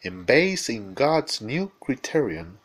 And 0.02 0.26
based 0.26 0.68
in 0.68 0.94
God's 0.94 1.40
new 1.40 1.70
criterion, 1.80 2.58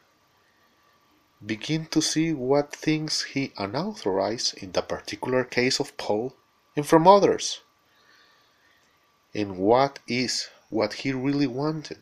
begin 1.45 1.85
to 1.87 2.01
see 2.01 2.33
what 2.33 2.75
things 2.75 3.23
He 3.23 3.53
unauthorized 3.57 4.57
in 4.57 4.73
the 4.73 4.81
particular 4.81 5.43
case 5.43 5.79
of 5.79 5.95
Paul 5.97 6.35
and 6.75 6.85
from 6.85 7.07
others, 7.07 7.61
and 9.33 9.57
what 9.57 9.99
is 10.07 10.49
what 10.69 10.93
He 10.93 11.13
really 11.13 11.47
wanted, 11.47 12.01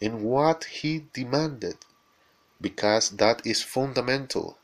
and 0.00 0.22
what 0.22 0.64
He 0.64 1.06
demanded, 1.12 1.76
because 2.60 3.10
that 3.10 3.46
is 3.46 3.62
fundamental. 3.62 4.58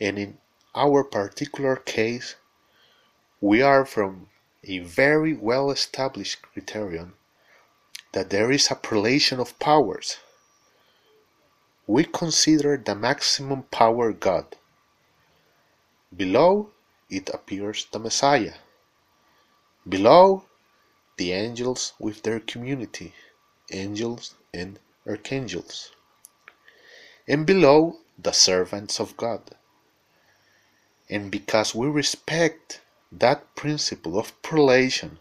And 0.00 0.18
in 0.18 0.38
our 0.74 1.02
particular 1.02 1.76
case, 1.76 2.36
we 3.40 3.62
are 3.62 3.84
from 3.84 4.28
a 4.64 4.78
very 4.78 5.34
well 5.34 5.70
established 5.70 6.42
criterion 6.42 7.12
that 8.12 8.30
there 8.30 8.50
is 8.50 8.70
a 8.70 8.74
prelation 8.74 9.38
of 9.38 9.58
powers. 9.58 10.18
We 11.88 12.04
consider 12.04 12.76
the 12.76 12.94
maximum 12.94 13.62
power 13.62 14.12
God. 14.12 14.56
Below 16.14 16.68
it 17.08 17.30
appears 17.32 17.86
the 17.90 17.98
Messiah. 17.98 18.56
Below, 19.88 20.44
the 21.16 21.32
angels 21.32 21.94
with 21.98 22.24
their 22.24 22.40
community, 22.40 23.14
angels 23.72 24.34
and 24.52 24.78
archangels. 25.06 25.92
And 27.26 27.46
below, 27.46 27.96
the 28.18 28.32
servants 28.32 29.00
of 29.00 29.16
God. 29.16 29.56
And 31.08 31.30
because 31.30 31.74
we 31.74 31.86
respect 31.88 32.82
that 33.10 33.54
principle 33.54 34.18
of 34.18 34.42
prelation, 34.42 35.20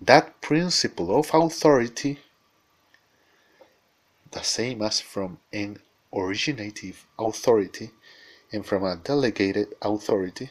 that 0.00 0.40
principle 0.40 1.16
of 1.16 1.30
authority, 1.32 2.18
the 4.32 4.42
same 4.42 4.82
as 4.82 5.00
from 5.00 5.38
an 5.52 5.78
originative 6.12 7.06
authority 7.18 7.90
and 8.52 8.64
from 8.64 8.84
a 8.84 8.96
delegated 8.96 9.74
authority. 9.82 10.50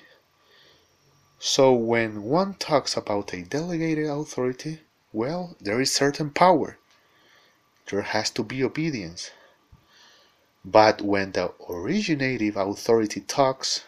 So 1.39 1.73
when 1.73 2.23
one 2.23 2.55
talks 2.55 2.95
about 2.97 3.34
a 3.34 3.43
delegated 3.43 4.07
authority, 4.07 4.82
well, 5.13 5.55
there 5.59 5.80
is 5.80 5.91
certain 5.91 6.30
power. 6.30 6.78
There 7.89 8.01
has 8.01 8.30
to 8.32 8.43
be 8.43 8.63
obedience. 8.63 9.32
But 10.63 11.01
when 11.01 11.34
the 11.34 11.53
originative 11.69 12.57
authority 12.57 13.21
talks, 13.21 13.84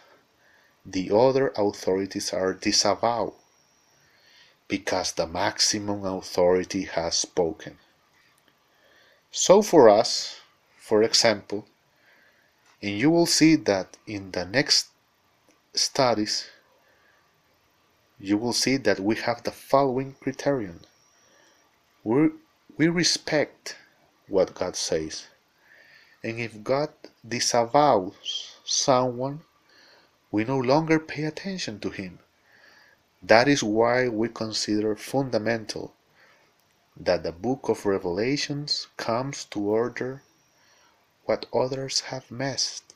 the 0.86 1.10
other 1.10 1.52
authorities 1.56 2.32
are 2.32 2.54
disavowed 2.54 3.34
because 4.68 5.12
the 5.12 5.26
maximum 5.26 6.04
authority 6.04 6.84
has 6.84 7.16
spoken. 7.16 7.78
So 9.40 9.62
for 9.62 9.88
us, 9.88 10.40
for 10.80 11.04
example, 11.04 11.64
and 12.82 12.98
you 12.98 13.08
will 13.08 13.24
see 13.24 13.54
that 13.54 13.96
in 14.04 14.32
the 14.32 14.44
next 14.44 14.88
studies, 15.74 16.50
you 18.18 18.36
will 18.36 18.52
see 18.52 18.78
that 18.78 18.98
we 18.98 19.14
have 19.14 19.44
the 19.44 19.52
following 19.52 20.16
criterion. 20.20 20.80
We, 22.02 22.30
we 22.76 22.88
respect 22.88 23.76
what 24.26 24.56
God 24.56 24.74
says. 24.74 25.28
And 26.24 26.40
if 26.40 26.64
God 26.64 26.90
disavows 27.26 28.56
someone, 28.64 29.42
we 30.32 30.42
no 30.42 30.58
longer 30.58 30.98
pay 30.98 31.22
attention 31.22 31.78
to 31.78 31.90
him. 31.90 32.18
That 33.22 33.46
is 33.46 33.62
why 33.62 34.08
we 34.08 34.30
consider 34.30 34.96
fundamental 34.96 35.94
that 37.00 37.22
the 37.22 37.32
book 37.32 37.68
of 37.68 37.86
Revelations 37.86 38.88
comes 38.96 39.44
to 39.46 39.60
order 39.60 40.22
what 41.24 41.46
others 41.54 42.00
have 42.00 42.30
missed, 42.30 42.94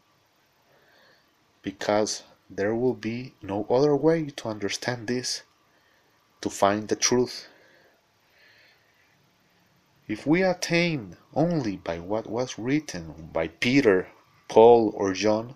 because 1.63 2.25
there 2.51 2.75
will 2.75 2.95
be 2.95 3.35
no 3.43 3.65
other 3.71 3.95
way 3.95 4.27
to 4.27 4.49
understand 4.49 5.07
this, 5.07 5.43
to 6.41 6.51
find 6.51 6.89
the 6.89 6.97
truth. 6.97 7.47
If 10.09 10.27
we 10.27 10.43
attain 10.43 11.17
only 11.35 11.77
by 11.77 12.01
what 12.01 12.27
was 12.27 12.59
written 12.59 13.31
by 13.33 13.49
Peter, 13.49 14.09
Paul, 14.49 14.93
or 14.97 15.13
John, 15.13 15.55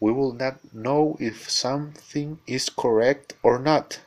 we 0.00 0.12
will 0.12 0.32
not 0.32 0.74
know 0.74 1.16
if 1.20 1.48
something 1.48 2.40
is 2.46 2.68
correct 2.68 3.34
or 3.42 3.58
not. 3.58 4.00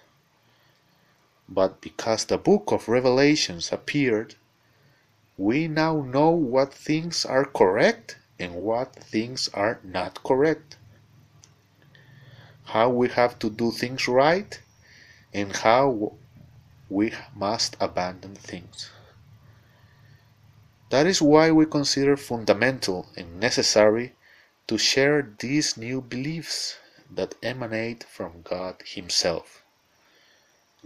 But 1.54 1.82
because 1.82 2.24
the 2.24 2.38
book 2.38 2.72
of 2.72 2.88
Revelations 2.88 3.74
appeared, 3.74 4.36
we 5.38 5.68
now 5.68 6.00
know 6.02 6.30
what 6.30 6.74
things 6.74 7.26
are 7.26 7.44
correct 7.44 8.16
and 8.40 8.56
what 8.56 8.96
things 8.96 9.50
are 9.54 9.82
not 9.84 10.24
correct. 10.24 10.78
How 12.64 12.88
we 12.90 13.10
have 13.10 13.38
to 13.40 13.50
do 13.50 13.72
things 13.72 14.08
right 14.08 14.62
and 15.34 15.54
how 15.58 16.14
we 16.90 17.12
must 17.36 17.76
abandon 17.82 18.36
things. 18.36 18.90
That 20.90 21.06
is 21.06 21.22
why 21.22 21.52
we 21.52 21.66
consider 21.66 22.16
fundamental 22.16 23.08
and 23.18 23.42
necessary 23.42 24.14
to 24.68 24.78
share 24.78 25.36
these 25.40 25.76
new 25.76 26.00
beliefs 26.00 26.78
that 27.14 27.36
emanate 27.44 28.06
from 28.06 28.42
God 28.42 28.76
Himself. 28.86 29.64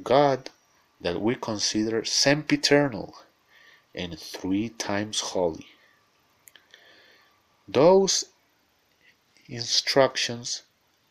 God 0.04 0.50
that 1.02 1.22
we 1.22 1.36
consider 1.36 2.04
sempiternal 2.04 3.16
and 3.94 4.20
three 4.20 4.70
times 4.70 5.20
holy. 5.20 5.68
Those 7.68 8.26
instructions 9.48 10.64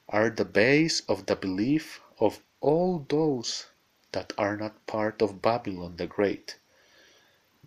are 0.08 0.30
the 0.30 0.44
base 0.44 1.00
of 1.08 1.26
the 1.26 1.36
belief 1.36 2.00
of 2.20 2.40
all 2.60 3.04
those 3.08 3.66
that 4.12 4.32
are 4.38 4.56
not 4.56 4.86
part 4.86 5.20
of 5.20 5.42
Babylon 5.42 5.96
the 5.96 6.06
Great, 6.06 6.58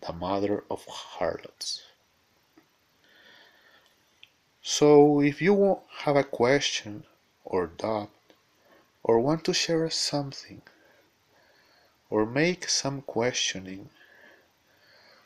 the 0.01 0.13
mother 0.13 0.63
of 0.70 0.86
harlots. 0.86 1.84
So 4.61 5.22
if 5.22 5.41
you 5.41 5.82
have 5.99 6.15
a 6.15 6.24
question 6.24 7.05
or 7.43 7.68
doubt 7.68 8.11
or 9.03 9.20
want 9.20 9.43
to 9.45 9.53
share 9.53 9.89
something 9.89 10.61
or 12.10 12.26
make 12.26 12.70
some 12.70 13.01
questioning, 13.01 13.89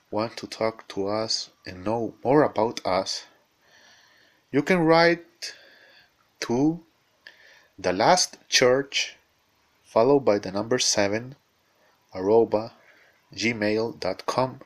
want 0.09 0.35
to 0.37 0.47
talk 0.47 0.87
to 0.87 1.07
us 1.07 1.49
and 1.65 1.83
know 1.83 2.13
more 2.23 2.43
about 2.43 2.85
us, 2.85 3.25
you 4.51 4.61
can 4.61 4.79
write 4.79 5.53
to 6.39 6.83
the 7.77 7.93
last 7.93 8.37
church 8.49 9.15
followed 9.83 10.21
by 10.21 10.37
the 10.39 10.51
number 10.51 10.79
7 10.79 11.35
arroba 12.13 12.71
gmail.com 13.33 14.61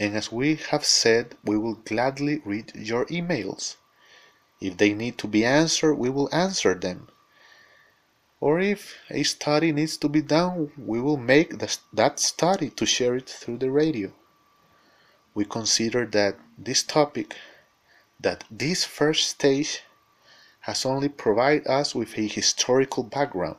and 0.00 0.16
as 0.16 0.32
we 0.32 0.54
have 0.54 0.84
said, 0.84 1.36
we 1.44 1.58
will 1.58 1.74
gladly 1.74 2.40
read 2.44 2.72
your 2.74 3.04
emails. 3.06 3.76
If 4.58 4.78
they 4.78 4.94
need 4.94 5.18
to 5.18 5.28
be 5.28 5.44
answered, 5.44 5.96
we 5.96 6.08
will 6.08 6.34
answer 6.34 6.74
them. 6.74 7.08
Or 8.40 8.58
if 8.58 8.96
a 9.10 9.22
study 9.22 9.70
needs 9.70 9.98
to 9.98 10.08
be 10.08 10.22
done, 10.22 10.72
we 10.78 11.00
will 11.00 11.18
make 11.18 11.58
the, 11.58 11.76
that 11.92 12.18
study 12.18 12.70
to 12.70 12.86
share 12.86 13.16
it 13.16 13.28
through 13.28 13.58
the 13.58 13.70
radio. 13.70 14.12
We 15.34 15.44
consider 15.44 16.06
that 16.06 16.36
this 16.56 16.82
topic, 16.82 17.36
that 18.18 18.44
this 18.50 18.84
first 18.84 19.28
stage, 19.28 19.82
has 20.60 20.84
only 20.84 21.08
provided 21.08 21.66
us 21.66 21.94
with 21.94 22.16
a 22.18 22.26
historical 22.26 23.02
background 23.02 23.56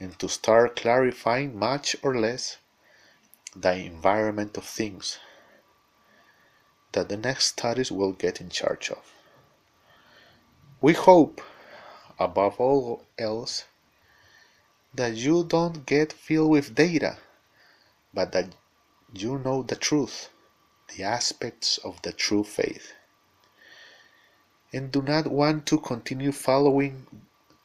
and 0.00 0.18
to 0.18 0.28
start 0.28 0.76
clarifying 0.76 1.58
much 1.58 1.96
or 2.02 2.18
less 2.18 2.58
the 3.54 3.74
environment 3.74 4.56
of 4.56 4.64
things 4.64 5.18
that 6.92 7.08
the 7.08 7.16
next 7.16 7.46
studies 7.46 7.92
will 7.92 8.12
get 8.12 8.40
in 8.40 8.48
charge 8.48 8.90
of. 8.90 9.12
We 10.80 10.94
hope, 10.94 11.40
above 12.22 12.60
all 12.60 13.04
else, 13.18 13.64
that 14.94 15.14
you 15.14 15.44
don't 15.44 15.86
get 15.86 16.12
filled 16.12 16.50
with 16.50 16.74
data, 16.74 17.18
but 18.14 18.32
that 18.32 18.54
you 19.12 19.38
know 19.38 19.62
the 19.62 19.76
truth, 19.76 20.28
the 20.94 21.02
aspects 21.02 21.78
of 21.78 22.00
the 22.02 22.12
true 22.12 22.44
faith, 22.44 22.92
and 24.72 24.92
do 24.92 25.02
not 25.02 25.26
want 25.26 25.66
to 25.66 25.78
continue 25.78 26.32
following 26.32 27.06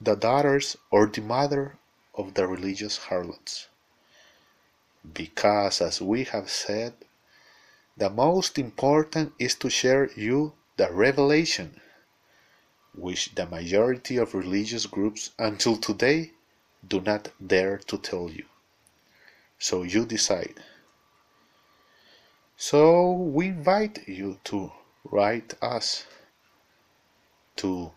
the 0.02 0.16
daughters 0.16 0.78
or 0.92 1.08
the 1.08 1.22
mother 1.22 1.78
of 2.16 2.34
the 2.34 2.48
religious 2.48 2.98
harlots. 2.98 3.68
Because 5.14 5.82
as 5.82 6.02
we 6.02 6.24
have 6.26 6.50
said, 6.50 6.94
the 7.96 8.10
most 8.10 8.60
important 8.60 9.34
is 9.40 9.56
to 9.56 9.70
share 9.70 10.10
you 10.16 10.54
the 10.78 10.92
revelation 10.92 11.82
which 12.98 13.36
the 13.36 13.46
majority 13.46 14.18
of 14.18 14.34
religious 14.34 14.86
groups 14.86 15.32
until 15.38 15.78
today 15.78 16.32
do 16.88 17.00
not 17.02 17.30
dare 17.46 17.78
to 17.78 17.98
tell 17.98 18.30
you. 18.30 18.46
So 19.60 19.84
you 19.84 20.06
decide. 20.06 20.64
So 22.58 23.12
we 23.12 23.48
invite 23.48 24.08
you 24.08 24.40
to 24.46 24.72
write 25.04 25.54
us 25.62 26.06
to 27.58 27.92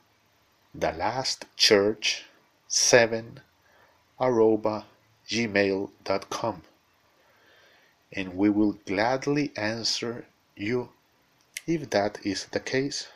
the 0.74 0.92
last 0.92 1.46
church 1.56 2.24
7 2.68 3.40
arroba 4.20 4.84
gmail.com 5.28 6.62
and 8.12 8.36
we 8.36 8.50
will 8.50 8.72
gladly 8.86 9.52
answer 9.56 10.26
you 10.56 10.90
if 11.66 11.88
that 11.90 12.18
is 12.24 12.46
the 12.46 12.60
case. 12.60 13.08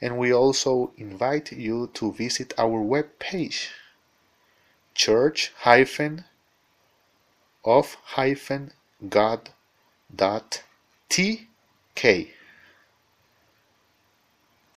And 0.00 0.18
we 0.18 0.32
also 0.32 0.92
invite 0.96 1.52
you 1.52 1.90
to 1.94 2.12
visit 2.12 2.52
our 2.58 2.80
web 2.80 3.18
page 3.18 3.70
church 4.94 5.52
of 7.64 7.96
god.tk 9.08 9.48